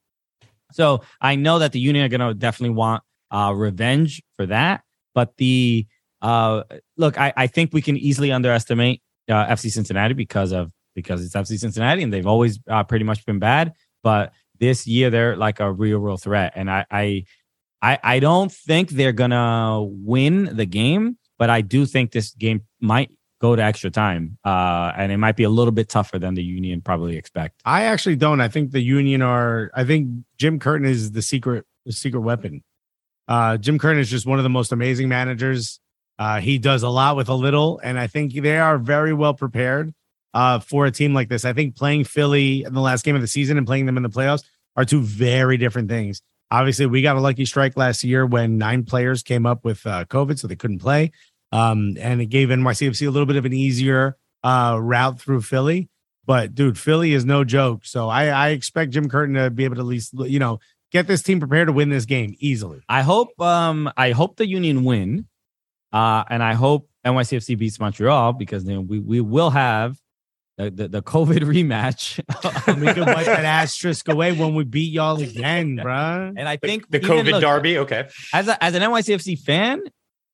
So 0.73 1.03
I 1.21 1.37
know 1.37 1.59
that 1.61 1.73
the 1.73 1.81
Union 1.81 2.05
are 2.05 2.09
going 2.09 2.21
to 2.21 2.35
definitely 2.35 2.75
want 2.75 3.03
uh, 3.31 3.53
revenge 3.55 4.23
for 4.37 4.47
that. 4.47 4.83
But 5.15 5.37
the 5.37 5.87
uh, 6.23 6.63
look, 6.97 7.19
I, 7.19 7.33
I 7.37 7.47
think 7.47 7.73
we 7.73 7.83
can 7.83 7.97
easily 7.97 8.33
underestimate 8.33 9.03
uh, 9.29 9.47
FC 9.47 9.71
Cincinnati 9.71 10.15
because 10.15 10.53
of 10.53 10.73
because 10.95 11.25
it's 11.25 11.35
FC 11.35 11.59
Cincinnati 11.59 12.03
and 12.03 12.13
they've 12.13 12.27
always 12.27 12.59
uh, 12.69 12.85
pretty 12.85 13.05
much 13.05 13.25
been 13.27 13.39
bad. 13.39 13.75
But 14.03 14.33
this 14.59 14.87
year 14.87 15.11
they're 15.11 15.37
like 15.37 15.61
a 15.61 15.71
real, 15.71 15.99
real 15.99 16.17
threat, 16.17 16.53
and 16.57 16.71
I, 16.71 16.87
I, 16.91 17.25
I, 17.85 17.99
I 18.03 18.19
don't 18.19 18.51
think 18.51 18.89
they're 18.89 19.13
gonna 19.13 19.83
win 19.83 20.57
the 20.57 20.65
game, 20.65 21.19
but 21.39 21.51
I 21.51 21.61
do 21.61 21.85
think 21.85 22.13
this 22.13 22.31
game 22.31 22.63
might 22.81 23.11
go 23.43 23.55
to 23.55 23.63
extra 23.63 23.91
time, 23.91 24.39
uh, 24.43 24.93
and 24.97 25.13
it 25.13 25.19
might 25.19 25.37
be 25.37 25.43
a 25.43 25.51
little 25.51 25.71
bit 25.71 25.91
tougher 25.91 26.19
than 26.19 26.33
the 26.33 26.43
Union 26.43 26.81
probably 26.81 27.19
expect. 27.19 27.61
I 27.63 27.85
actually 27.85 28.17
don't. 28.17 28.41
I 28.41 28.49
think 28.49 28.71
the 28.71 28.81
Union 28.81 29.21
are. 29.21 29.71
I 29.75 29.85
think 29.85 30.25
Jim 30.39 30.59
Curtin 30.59 30.87
is 30.87 31.13
the 31.13 31.21
secret, 31.21 31.67
the 31.85 31.93
secret 31.93 32.21
weapon. 32.21 32.65
Uh, 33.29 33.59
Jim 33.59 33.79
Curtin 33.79 34.01
is 34.01 34.09
just 34.09 34.25
one 34.25 34.39
of 34.39 34.45
the 34.45 34.49
most 34.51 34.73
amazing 34.73 35.11
managers. 35.11 35.79
Uh, 36.19 36.41
he 36.41 36.57
does 36.57 36.85
a 36.85 36.89
lot 36.89 37.17
with 37.17 37.29
a 37.29 37.35
little, 37.35 37.81
and 37.85 37.99
I 37.99 38.07
think 38.07 38.33
they 38.33 38.57
are 38.57 38.79
very 38.79 39.13
well 39.13 39.35
prepared 39.35 39.93
uh, 40.33 40.59
for 40.61 40.87
a 40.87 40.91
team 40.91 41.13
like 41.13 41.29
this. 41.29 41.45
I 41.45 41.53
think 41.53 41.77
playing 41.77 42.05
Philly 42.05 42.63
in 42.63 42.73
the 42.73 42.81
last 42.81 43.05
game 43.05 43.15
of 43.15 43.21
the 43.21 43.29
season 43.29 43.59
and 43.59 43.67
playing 43.67 43.85
them 43.85 43.99
in 43.99 44.03
the 44.03 44.09
playoffs 44.09 44.43
are 44.75 44.87
two 44.87 45.03
very 45.03 45.59
different 45.59 45.91
things. 45.91 46.23
Obviously, 46.55 46.87
we 46.87 47.03
got 47.03 47.17
a 47.17 47.21
lucky 47.21 47.45
strike 47.45 47.77
last 47.77 48.05
year 48.05 48.25
when 48.25 48.59
nine 48.59 48.85
players 48.85 49.25
came 49.25 49.45
up 49.45 49.65
with 49.65 49.85
uh, 49.85 50.05
COVID, 50.05 50.39
so 50.39 50.47
they 50.47 50.55
couldn't 50.55 50.79
play. 50.79 51.11
Um, 51.51 51.97
and 51.99 52.21
it 52.21 52.27
gave 52.27 52.49
NYCFC 52.49 53.09
a 53.09 53.11
little 53.11 53.27
bit 53.27 53.35
of 53.35 53.45
an 53.45 53.53
easier 53.53 54.17
uh, 54.45 54.79
route 54.81 55.21
through 55.21 55.43
Philly. 55.43 55.89
But 56.27 56.55
dude, 56.55 56.79
Philly 56.79 57.13
is 57.13 57.25
no 57.25 57.43
joke. 57.43 57.85
So 57.85 58.09
I, 58.09 58.27
I 58.27 58.49
expect 58.51 58.93
Jim 58.93 59.09
Curtin 59.09 59.35
to 59.35 59.51
be 59.51 59.65
able 59.65 59.75
to 59.75 59.81
at 59.81 59.87
least, 59.87 60.15
you 60.15 60.39
know, 60.39 60.61
get 60.93 61.09
this 61.09 61.25
team 61.25 61.41
prepared 61.41 61.67
to 61.67 61.73
win 61.73 61.89
this 61.89 62.05
game 62.05 62.37
easily. 62.39 62.83
I 62.89 63.03
hope 63.03 63.39
um 63.41 63.91
I 63.97 64.13
hope 64.13 64.37
the 64.37 64.47
Union 64.47 64.85
win. 64.85 65.27
Uh 65.93 66.23
and 66.31 66.41
I 66.41 66.55
hope 66.55 66.89
NYCFC 67.05 67.59
beats 67.59 67.81
Montreal 67.81 68.33
because 68.33 68.65
then 68.65 68.87
we 68.87 69.01
we 69.01 69.21
will 69.21 69.51
have 69.51 70.01
the 70.57 70.71
the, 70.71 70.89
the 70.89 71.03
COVID 71.03 71.39
rematch. 71.41 72.19
we 72.81 72.93
can 72.93 73.05
wipe 73.07 73.27
that 73.27 73.45
asterisk 73.45 74.09
away 74.09 74.33
when 74.33 74.55
we 74.55 74.65
beat 74.65 74.93
y'all 74.93 75.21
again, 75.21 75.77
bro. 75.77 76.33
And 76.37 76.49
I 76.49 76.57
think 76.57 76.91
the 76.91 76.99
even, 76.99 77.11
COVID 77.11 77.31
look, 77.33 77.41
derby. 77.41 77.79
Okay. 77.79 78.09
as 78.33 78.49
a, 78.49 78.63
as 78.63 78.75
an 78.75 78.83
NYCFC 78.83 79.39
fan, 79.39 79.83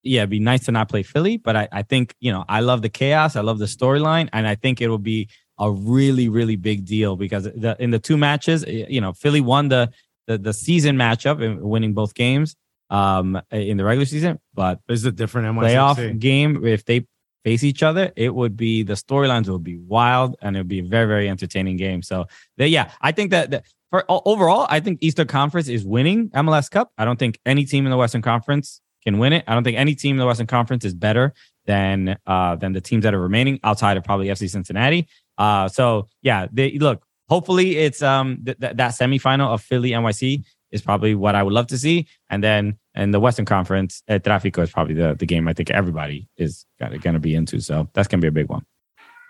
yeah, 0.03 0.21
it'd 0.21 0.31
be 0.31 0.41
nice 0.41 0.65
to 0.67 0.73
not 0.73 0.89
play 0.89 1.03
Philly, 1.03 1.37
but 1.37 1.57
I, 1.57 1.69
I 1.73 1.83
think 1.83 2.15
you 2.21 2.33
know 2.33 2.45
I 2.49 2.61
love 2.61 2.83
the 2.83 2.89
chaos, 2.89 3.37
I 3.37 3.41
love 3.41 3.59
the 3.59 3.67
storyline, 3.67 4.29
and 4.33 4.47
I 4.47 4.55
think 4.55 4.81
it 4.81 4.89
will 4.89 4.99
be 4.99 5.29
a 5.59 5.71
really 5.71 6.29
really 6.29 6.57
big 6.57 6.87
deal 6.87 7.17
because 7.17 7.45
the, 7.45 7.77
in 7.79 7.91
the 7.91 7.99
two 7.99 8.17
matches, 8.17 8.65
you 8.67 9.01
know, 9.01 9.13
Philly 9.13 9.41
won 9.41 9.69
the 9.69 9.91
the, 10.27 10.39
the 10.39 10.53
season 10.53 10.97
matchup, 10.97 11.43
and 11.45 11.61
winning 11.63 11.93
both 11.93 12.15
games 12.15 12.57
um 12.91 13.41
in 13.53 13.77
the 13.77 13.85
regular 13.85 14.05
season, 14.05 14.41
but 14.53 14.81
This 14.89 14.99
is 15.01 15.07
a 15.07 15.13
different 15.13 15.57
playoff 15.57 15.97
NYCFC. 15.97 16.19
game 16.19 16.67
if 16.67 16.85
they 16.85 17.07
face 17.45 17.65
each 17.65 17.83
other, 17.83 18.13
it 18.17 18.35
would 18.35 18.57
be 18.57 18.83
the 18.83 18.95
storylines 18.95 19.49
would 19.49 19.65
be 19.65 19.79
wild 19.79 20.37
and 20.43 20.57
it 20.57 20.61
would 20.61 20.69
be 20.69 20.81
a 20.81 20.85
very 20.85 21.07
very 21.07 21.29
entertaining 21.29 21.77
game. 21.77 22.03
So 22.03 22.27
they, 22.57 22.69
yeah, 22.69 22.91
I 23.01 23.13
think 23.13 23.31
that, 23.31 23.51
that 23.51 23.65
for 23.91 24.05
overall, 24.09 24.67
I 24.69 24.81
think 24.81 24.99
Eastern 25.03 25.27
Conference 25.27 25.69
is 25.69 25.85
winning 25.85 26.31
MLS 26.31 26.71
Cup. 26.71 26.93
I 26.97 27.05
don't 27.05 27.19
think 27.19 27.39
any 27.45 27.65
team 27.65 27.87
in 27.87 27.91
the 27.91 27.97
Western 27.97 28.23
Conference 28.23 28.81
can 29.03 29.19
win 29.19 29.33
it. 29.33 29.45
I 29.49 29.55
don't 29.55 29.65
think 29.65 29.79
any 29.79 29.95
team 29.95 30.17
in 30.17 30.21
the 30.21 30.27
Western 30.27 30.47
Conference 30.47 30.85
is 30.85 30.95
better 30.95 31.35
than 31.67 32.17
uh 32.27 32.57
than 32.57 32.73
the 32.73 32.81
teams 32.81 33.03
that 33.03 33.15
are 33.15 33.21
remaining 33.21 33.61
outside 33.65 33.97
of 33.97 34.05
probably 34.05 34.29
FC 34.29 34.49
Cincinnati. 34.49 35.09
Uh 35.39 35.69
so 35.69 36.09
yeah, 36.23 36.47
they 36.53 36.79
look, 36.79 37.05
hopefully 37.29 37.77
it's 37.77 38.03
um 38.03 38.43
th- 38.45 38.59
th- 38.59 38.77
that 38.77 38.93
semifinal 38.93 39.49
of 39.49 39.63
Philly 39.63 39.91
NYC 39.91 40.45
is 40.73 40.83
probably 40.83 41.15
what 41.15 41.35
I 41.35 41.43
would 41.43 41.53
love 41.53 41.67
to 41.69 41.79
see. 41.79 42.07
And 42.29 42.43
then 42.43 42.79
in 42.95 43.11
the 43.11 43.21
Western 43.21 43.45
Conference, 43.45 44.03
uh, 44.09 44.15
Tráfico 44.15 44.63
is 44.63 44.71
probably 44.71 44.95
the, 44.95 45.15
the 45.15 45.27
game 45.27 45.49
I 45.49 45.53
think 45.53 45.71
everybody 45.71 46.29
is 46.37 46.67
going 46.79 47.01
to 47.01 47.19
be 47.19 47.35
into. 47.35 47.61
So 47.61 47.89
that's 47.95 48.09
going 48.09 48.21
to 48.21 48.25
be 48.25 48.29
a 48.29 48.33
big 48.33 48.49
one. 48.49 48.65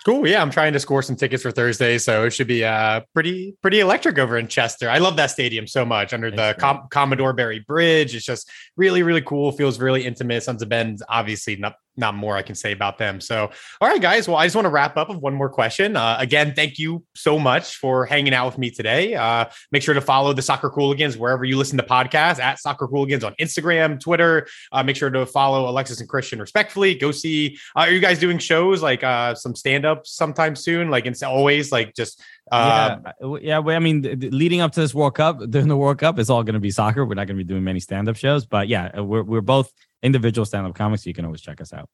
Cool. 0.07 0.27
Yeah, 0.27 0.41
I'm 0.41 0.51
trying 0.51 0.73
to 0.73 0.81
score 0.81 1.03
some 1.03 1.15
tickets 1.15 1.43
for 1.43 1.51
Thursday, 1.51 1.99
so 1.99 2.25
it 2.25 2.31
should 2.31 2.47
be 2.47 2.65
uh 2.65 3.03
pretty 3.13 3.55
pretty 3.61 3.81
electric 3.81 4.19
over 4.19 4.39
in 4.39 4.49
Chester. 4.49 4.89
I 4.89 4.97
love 4.97 5.17
that 5.17 5.31
stadium 5.31 5.67
so 5.67 5.85
much 5.85 6.15
under 6.15 6.31
the 6.31 6.57
Com- 6.59 6.89
Commodore 6.91 7.35
Barry 7.35 7.59
Bridge. 7.59 8.15
It's 8.15 8.25
just 8.25 8.51
really 8.79 9.03
really 9.03 9.21
cool. 9.21 9.53
Feels 9.53 9.79
really 9.79 10.07
intimate. 10.07 10.43
Sons 10.43 10.63
of 10.63 10.71
Ben's 10.71 11.03
obviously 11.07 11.57
not 11.57 11.75
not 11.97 12.15
more 12.15 12.37
I 12.37 12.43
can 12.43 12.55
say 12.55 12.73
about 12.73 12.99
them. 12.99 13.21
So, 13.21 13.51
all 13.81 13.89
right, 13.89 14.01
guys. 14.01 14.27
Well, 14.27 14.37
I 14.37 14.47
just 14.47 14.57
want 14.57 14.67
to 14.67 14.71
wrap 14.71 14.97
up 14.97 15.09
with 15.09 15.19
one 15.19 15.35
more 15.35 15.49
question. 15.49 15.97
Uh, 15.97 16.17
again, 16.19 16.55
thank 16.55 16.79
you 16.79 17.05
so 17.15 17.39
much 17.39 17.77
for 17.77 18.07
hanging 18.07 18.33
out 18.33 18.47
with 18.47 18.59
me 18.59 18.71
today. 18.71 19.15
Uh, 19.15 19.47
make 19.73 19.83
sure 19.83 19.95
to 19.95 20.01
follow 20.01 20.33
the 20.33 20.43
Soccer 20.43 20.71
Cooligans 20.71 21.17
wherever 21.17 21.45
you 21.45 21.57
listen 21.57 21.77
to 21.79 21.85
podcasts 21.85 22.41
at 22.41 22.59
Soccer 22.59 22.89
Cooligans 22.89 23.25
on 23.25 23.35
Instagram, 23.41 24.01
Twitter. 24.01 24.47
Uh, 24.73 24.83
make 24.83 24.97
sure 24.97 25.11
to 25.11 25.27
follow 25.27 25.69
Alexis 25.69 26.01
and 26.01 26.09
Christian 26.09 26.41
respectfully. 26.41 26.95
Go 26.95 27.13
see. 27.13 27.59
Uh, 27.77 27.81
are 27.81 27.91
you 27.91 28.01
guys 28.01 28.19
doing 28.19 28.39
shows 28.39 28.83
like 28.83 29.05
uh, 29.05 29.35
some 29.35 29.55
stand 29.55 29.85
ups 29.85 30.13
sometime 30.13 30.57
soon? 30.57 30.91
Like 30.91 31.07
it's 31.07 31.23
always 31.23 31.71
like 31.71 31.95
just. 31.95 32.23
Uh, 32.51 32.97
yeah, 33.03 33.13
uh, 33.27 33.35
yeah. 33.37 33.59
Well, 33.59 33.77
I 33.77 33.79
mean, 33.79 34.03
th- 34.03 34.19
th- 34.21 34.33
leading 34.33 34.61
up 34.61 34.73
to 34.73 34.81
this 34.81 34.95
World 34.95 35.15
Cup, 35.15 35.39
during 35.51 35.69
the 35.69 35.77
World 35.77 35.99
Cup, 35.99 36.19
it's 36.19 36.31
all 36.31 36.43
going 36.43 36.55
to 36.55 36.61
be 36.61 36.71
soccer. 36.71 37.05
We're 37.05 37.15
not 37.15 37.27
going 37.27 37.39
to 37.39 37.45
be 37.45 37.49
doing 37.49 37.63
many 37.63 37.79
stand-up 37.81 38.17
shows, 38.17 38.47
but 38.47 38.69
yeah, 38.69 39.01
we're 39.01 39.23
we're 39.23 39.41
both 39.41 39.73
individual 40.03 40.45
stand-up 40.45 40.75
comics. 40.75 41.07
You 41.07 41.15
can 41.15 41.25
always 41.25 41.41
check 41.41 41.61
us 41.61 41.73
out. 41.73 41.89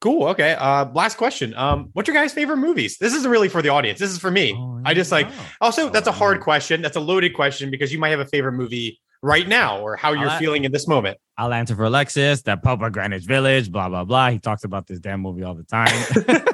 Cool. 0.00 0.28
Okay. 0.28 0.52
Uh, 0.52 0.90
last 0.92 1.16
question. 1.16 1.54
Um, 1.54 1.88
what's 1.94 2.06
your 2.08 2.14
guys' 2.14 2.32
favorite 2.32 2.58
movies? 2.58 2.98
This 2.98 3.14
is 3.14 3.26
really 3.26 3.48
for 3.48 3.62
the 3.62 3.70
audience. 3.70 3.98
This 3.98 4.10
is 4.10 4.18
for 4.18 4.30
me. 4.30 4.54
I 4.84 4.92
just 4.92 5.10
like. 5.10 5.28
Also, 5.60 5.88
that's 5.88 6.08
a 6.08 6.12
hard 6.12 6.40
question. 6.40 6.82
That's 6.82 6.96
a 6.96 7.00
loaded 7.00 7.32
question 7.32 7.70
because 7.70 7.92
you 7.92 7.98
might 7.98 8.10
have 8.10 8.20
a 8.20 8.26
favorite 8.26 8.52
movie 8.52 9.00
right 9.24 9.48
now 9.48 9.80
or 9.80 9.96
how 9.96 10.12
you're 10.12 10.28
I- 10.28 10.38
feeling 10.38 10.64
in 10.64 10.72
this 10.72 10.86
moment. 10.86 11.18
I'll 11.36 11.52
answer 11.52 11.74
for 11.74 11.82
Alexis. 11.82 12.42
That 12.42 12.62
Pope 12.62 12.80
of 12.82 12.92
Greenwich 12.92 13.24
Village, 13.24 13.72
blah 13.72 13.88
blah 13.88 14.04
blah. 14.04 14.30
He 14.30 14.38
talks 14.38 14.62
about 14.62 14.86
this 14.86 15.00
damn 15.00 15.20
movie 15.20 15.42
all 15.42 15.54
the 15.56 15.64
time. 15.64 15.88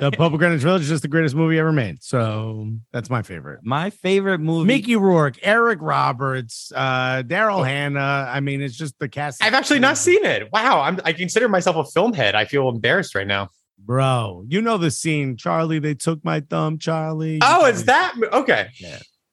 The 0.00 0.12
Pope 0.16 0.32
of 0.32 0.38
Greenwich 0.38 0.62
Village 0.62 0.82
is 0.82 0.88
just 0.88 1.02
the 1.02 1.08
greatest 1.08 1.34
movie 1.34 1.58
ever 1.58 1.72
made. 1.72 2.02
So 2.02 2.70
that's 2.92 3.10
my 3.10 3.22
favorite. 3.22 3.60
My 3.64 3.90
favorite 3.90 4.38
movie. 4.38 4.66
Mickey 4.68 4.94
Rourke, 4.96 5.38
Eric 5.42 5.80
Roberts, 5.82 6.72
uh, 6.74 7.22
Daryl 7.26 7.66
Hannah. 7.66 7.98
I 8.32 8.38
mean, 8.40 8.62
it's 8.62 8.76
just 8.76 8.98
the 9.00 9.08
cast. 9.08 9.42
I've 9.42 9.52
actually 9.52 9.80
not 9.80 9.98
seen 9.98 10.24
it. 10.24 10.50
Wow. 10.52 10.80
I'm, 10.80 11.00
I 11.04 11.12
consider 11.12 11.48
myself 11.48 11.76
a 11.76 11.84
film 11.90 12.12
head. 12.14 12.34
I 12.36 12.44
feel 12.44 12.68
embarrassed 12.68 13.14
right 13.16 13.26
now. 13.26 13.48
Bro, 13.78 14.44
you 14.48 14.62
know 14.62 14.78
the 14.78 14.90
scene. 14.92 15.36
Charlie, 15.36 15.80
they 15.80 15.94
took 15.94 16.24
my 16.24 16.40
thumb, 16.40 16.78
Charlie. 16.78 17.40
Oh, 17.42 17.64
it's 17.66 17.82
that. 17.82 18.14
mo- 18.16 18.28
Okay. 18.32 18.68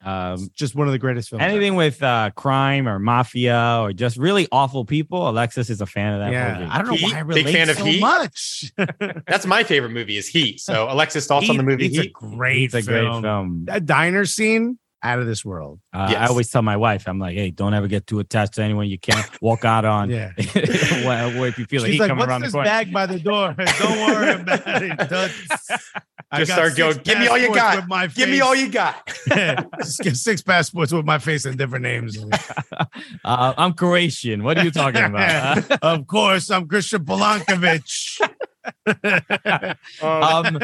Um, 0.04 0.34
It's 0.36 0.48
just 0.50 0.76
one 0.76 0.88
of 0.88 0.92
the 0.94 1.00
greatest 1.00 1.30
films. 1.30 1.42
anything 1.44 1.76
with 1.76 2.02
uh, 2.04 2.30
crime 2.36 2.88
or 2.88 3.00
mafia 3.00 3.80
or 3.82 3.94
just 3.94 4.18
really 4.18 4.48
awful 4.52 4.86
people. 4.86 5.28
Alexis 5.30 5.70
is 5.70 5.82
a 5.82 5.86
fan 5.86 6.14
of 6.14 6.20
that 6.20 6.32
yeah, 6.32 6.54
movie. 6.60 6.70
I 6.72 6.78
don't 6.78 6.88
know 6.88 6.94
Heat, 6.94 7.04
why 7.14 7.20
I 7.20 7.24
big 7.24 7.46
relate 7.46 7.54
fan 7.54 7.70
of 7.70 7.78
so 7.78 7.84
Heat? 7.86 8.00
much. 8.02 8.72
That's 9.28 9.46
my 9.46 9.64
favorite 9.64 9.92
movie 9.92 10.18
is 10.18 10.28
Heat. 10.28 10.60
So 10.60 10.88
Alexis 10.92 11.26
thoughts 11.28 11.50
on 11.50 11.58
the 11.58 11.64
Heat- 11.64 11.68
movie 11.68 11.86
It's 11.88 11.98
a 11.98 12.02
Heat. 12.04 12.14
great, 12.14 12.64
it's 12.64 12.74
a 12.76 12.82
great 12.84 13.22
film. 13.22 13.66
That 13.66 13.86
diner 13.86 14.26
scene, 14.26 14.78
out 15.04 15.20
of 15.20 15.28
this 15.28 15.46
world. 15.46 15.80
Uh, 15.94 16.08
Yes. 16.12 16.22
I 16.22 16.28
always 16.28 16.50
tell 16.50 16.62
my 16.62 16.76
wife, 16.78 17.08
I'm 17.08 17.20
like, 17.20 17.36
hey, 17.36 17.52
don't 17.52 17.74
ever 17.74 17.88
get 17.88 18.08
too 18.08 18.20
attached 18.20 18.54
to 18.54 18.64
anyone 18.64 18.88
you 18.88 18.98
can't 19.00 19.26
walk 19.42 19.64
out 19.66 19.86
on. 19.86 20.10
Yeah. 20.18 20.32
Well, 21.06 21.44
if 21.44 21.58
you 21.60 21.66
feel 21.66 21.82
the 21.82 21.88
She's 21.88 21.94
heat 21.96 22.00
like, 22.02 22.10
coming 22.10 22.20
"What's 22.20 22.30
around 22.30 22.42
the 22.42 22.48
this 22.48 22.54
corner. 22.54 22.66
bag 22.70 22.92
by 22.94 23.06
the 23.06 23.20
door? 23.20 23.54
Don't 23.80 23.98
worry 24.08 24.34
about 24.42 24.84
it. 24.84 25.10
Don't- 25.10 25.32
I 26.30 26.40
Just 26.40 26.50
got 26.50 26.56
start 26.56 26.68
six 26.74 26.78
going, 26.78 26.98
"Give 27.04 27.20
me 27.20 27.28
all 27.28 27.38
you 27.38 27.54
got. 27.56 27.78
with 27.78 27.88
my 27.88 28.08
Give 28.08 28.28
me 28.28 28.42
all 28.42 28.54
you 28.54 28.68
got. 28.70 29.08
Just 29.78 30.00
get 30.02 30.18
six 30.18 30.42
passports 30.42 30.92
with 30.92 31.06
my 31.06 31.20
face 31.20 31.46
and 31.46 31.58
different 31.58 31.84
names. 31.84 32.18
Uh, 33.24 33.54
I'm 33.58 33.72
Croatian. 33.74 34.44
What 34.44 34.58
are 34.58 34.64
you 34.66 34.72
talking 34.72 35.04
about? 35.06 35.72
of 35.82 36.06
course, 36.06 36.50
I'm 36.52 36.68
Christian 36.68 37.06
Polankovich. 37.06 38.20
Um, 40.02 40.02
um, 40.02 40.60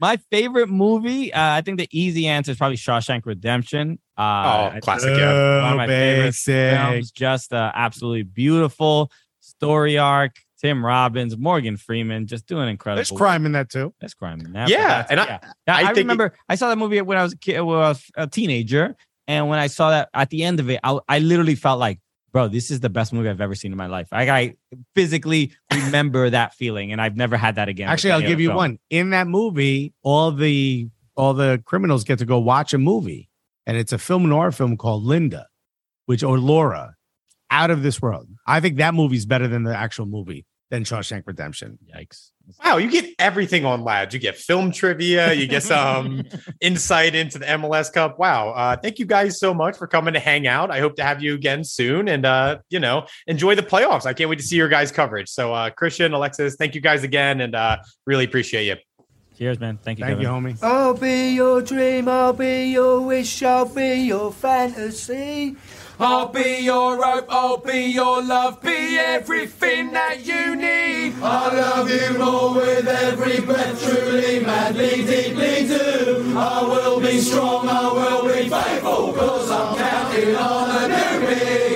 my 0.00 0.16
favorite 0.30 0.68
movie, 0.68 1.32
uh, 1.32 1.52
I 1.54 1.60
think 1.60 1.78
the 1.78 1.88
easy 1.90 2.26
answer 2.26 2.52
is 2.52 2.58
probably 2.58 2.76
Shawshank 2.76 3.24
Redemption. 3.24 3.98
Uh, 4.16 4.72
oh, 4.74 4.80
classic. 4.80 5.16
Yeah. 5.16 5.62
one 5.62 5.72
of 5.72 5.76
my 5.76 5.86
favorite 5.86 6.26
basic. 6.26 6.78
films. 6.78 7.10
Just 7.10 7.52
uh, 7.52 7.72
absolutely 7.74 8.22
beautiful 8.22 9.10
story 9.40 9.98
arc. 9.98 10.32
Tim 10.60 10.84
Robbins, 10.84 11.36
Morgan 11.36 11.76
Freeman, 11.76 12.26
just 12.26 12.46
doing 12.46 12.68
incredible. 12.68 12.96
There's 12.96 13.10
crime 13.10 13.44
in 13.44 13.52
that 13.52 13.68
too. 13.68 13.92
There's 14.00 14.14
crime 14.14 14.40
in 14.40 14.52
that. 14.54 14.68
Yeah, 14.70 15.06
and 15.10 15.20
I- 15.20 15.26
yeah. 15.26 15.38
I 15.68 15.72
I, 15.72 15.84
think 15.88 15.96
it- 15.98 16.00
remember 16.00 16.32
I 16.48 16.54
saw 16.54 16.70
that 16.70 16.76
movie 16.76 17.00
when 17.02 17.18
I 17.18 17.22
was 17.22 17.34
a 17.34 17.38
kid, 17.38 17.60
when 17.60 17.76
I 17.76 17.88
was 17.88 18.02
a 18.16 18.26
teenager, 18.26 18.96
and 19.28 19.48
when 19.48 19.58
I 19.58 19.66
saw 19.66 19.90
that 19.90 20.08
at 20.14 20.30
the 20.30 20.44
end 20.44 20.60
of 20.60 20.70
it, 20.70 20.80
I, 20.82 20.98
I 21.08 21.18
literally 21.18 21.56
felt 21.56 21.78
like, 21.78 22.00
bro, 22.36 22.48
this 22.48 22.70
is 22.70 22.80
the 22.80 22.90
best 22.90 23.14
movie 23.14 23.30
I've 23.30 23.40
ever 23.40 23.54
seen 23.54 23.72
in 23.72 23.78
my 23.78 23.86
life. 23.86 24.08
Like 24.12 24.28
I 24.28 24.56
physically 24.94 25.52
remember 25.72 26.28
that 26.38 26.52
feeling, 26.52 26.92
and 26.92 27.00
I've 27.00 27.16
never 27.16 27.34
had 27.34 27.54
that 27.54 27.70
again. 27.70 27.88
Actually, 27.88 28.10
I'll 28.12 28.20
give 28.20 28.40
you 28.40 28.48
film. 28.48 28.56
one. 28.56 28.78
In 28.90 29.08
that 29.10 29.26
movie, 29.26 29.94
all 30.02 30.32
the 30.32 30.90
all 31.16 31.32
the 31.32 31.62
criminals 31.64 32.04
get 32.04 32.18
to 32.18 32.26
go 32.26 32.38
watch 32.38 32.74
a 32.74 32.78
movie, 32.78 33.30
and 33.66 33.78
it's 33.78 33.90
a 33.90 33.96
film 33.96 34.28
noir 34.28 34.52
film 34.52 34.76
called 34.76 35.02
Linda, 35.02 35.46
which 36.04 36.22
or 36.22 36.38
Laura, 36.38 36.96
out 37.50 37.70
of 37.70 37.82
this 37.82 38.02
world. 38.02 38.28
I 38.46 38.60
think 38.60 38.76
that 38.76 38.92
movie's 38.92 39.24
better 39.24 39.48
than 39.48 39.62
the 39.62 39.74
actual 39.74 40.04
movie. 40.04 40.44
than 40.68 40.84
Shawshank 40.84 41.22
Redemption. 41.26 41.78
Yikes. 41.96 42.32
Wow, 42.64 42.78
you 42.78 42.90
get 42.90 43.14
everything 43.18 43.64
on 43.64 43.82
Lads. 43.82 44.14
You 44.14 44.20
get 44.20 44.36
film 44.36 44.72
trivia, 44.72 45.32
you 45.32 45.46
get 45.46 45.62
some 45.62 46.24
insight 46.60 47.14
into 47.14 47.38
the 47.38 47.46
MLS 47.46 47.92
Cup. 47.92 48.18
Wow. 48.18 48.50
Uh, 48.50 48.76
thank 48.76 48.98
you 48.98 49.06
guys 49.06 49.38
so 49.38 49.52
much 49.54 49.76
for 49.76 49.86
coming 49.86 50.14
to 50.14 50.20
hang 50.20 50.46
out. 50.46 50.70
I 50.70 50.80
hope 50.80 50.96
to 50.96 51.02
have 51.02 51.22
you 51.22 51.34
again 51.34 51.64
soon 51.64 52.08
and, 52.08 52.24
uh, 52.24 52.58
you 52.68 52.80
know, 52.80 53.06
enjoy 53.26 53.54
the 53.54 53.62
playoffs. 53.62 54.06
I 54.06 54.14
can't 54.14 54.30
wait 54.30 54.38
to 54.38 54.44
see 54.44 54.56
your 54.56 54.68
guys' 54.68 54.90
coverage. 54.90 55.28
So, 55.28 55.54
uh, 55.54 55.70
Christian, 55.70 56.12
Alexis, 56.12 56.56
thank 56.56 56.74
you 56.74 56.80
guys 56.80 57.04
again 57.04 57.40
and 57.40 57.54
uh, 57.54 57.78
really 58.04 58.24
appreciate 58.24 58.66
you. 58.66 58.76
Cheers, 59.36 59.60
man. 59.60 59.78
Thank 59.82 59.98
you. 59.98 60.06
Thank 60.06 60.20
Kevin. 60.20 60.44
you, 60.44 60.54
homie. 60.54 60.62
I'll 60.62 60.94
be 60.94 61.34
your 61.34 61.60
dream, 61.60 62.08
I'll 62.08 62.32
be 62.32 62.66
your 62.68 63.00
wish, 63.00 63.42
I'll 63.42 63.66
be 63.66 63.96
your 63.96 64.32
fantasy. 64.32 65.56
I'll 65.98 66.28
be 66.28 66.58
your 66.60 67.02
hope, 67.02 67.26
I'll 67.30 67.56
be 67.56 67.86
your 67.86 68.22
love, 68.22 68.60
be 68.60 68.98
everything 68.98 69.92
that 69.92 70.26
you 70.26 70.54
need. 70.54 71.14
I 71.22 71.54
love 71.54 71.90
you 71.90 72.18
more 72.18 72.54
with 72.54 72.86
every 72.86 73.40
breath, 73.40 73.82
truly, 73.82 74.40
madly, 74.40 75.06
deeply 75.06 75.66
do. 75.66 76.34
I 76.36 76.62
will 76.62 77.00
be 77.00 77.18
strong, 77.18 77.66
I 77.68 77.90
will 77.92 78.24
be 78.28 78.48
faithful, 78.48 79.14
cause 79.14 79.50
I'm 79.50 79.76
counting 79.76 80.36
on 80.36 80.84
a 80.84 80.88
new 80.88 81.26
beginning. 81.26 81.75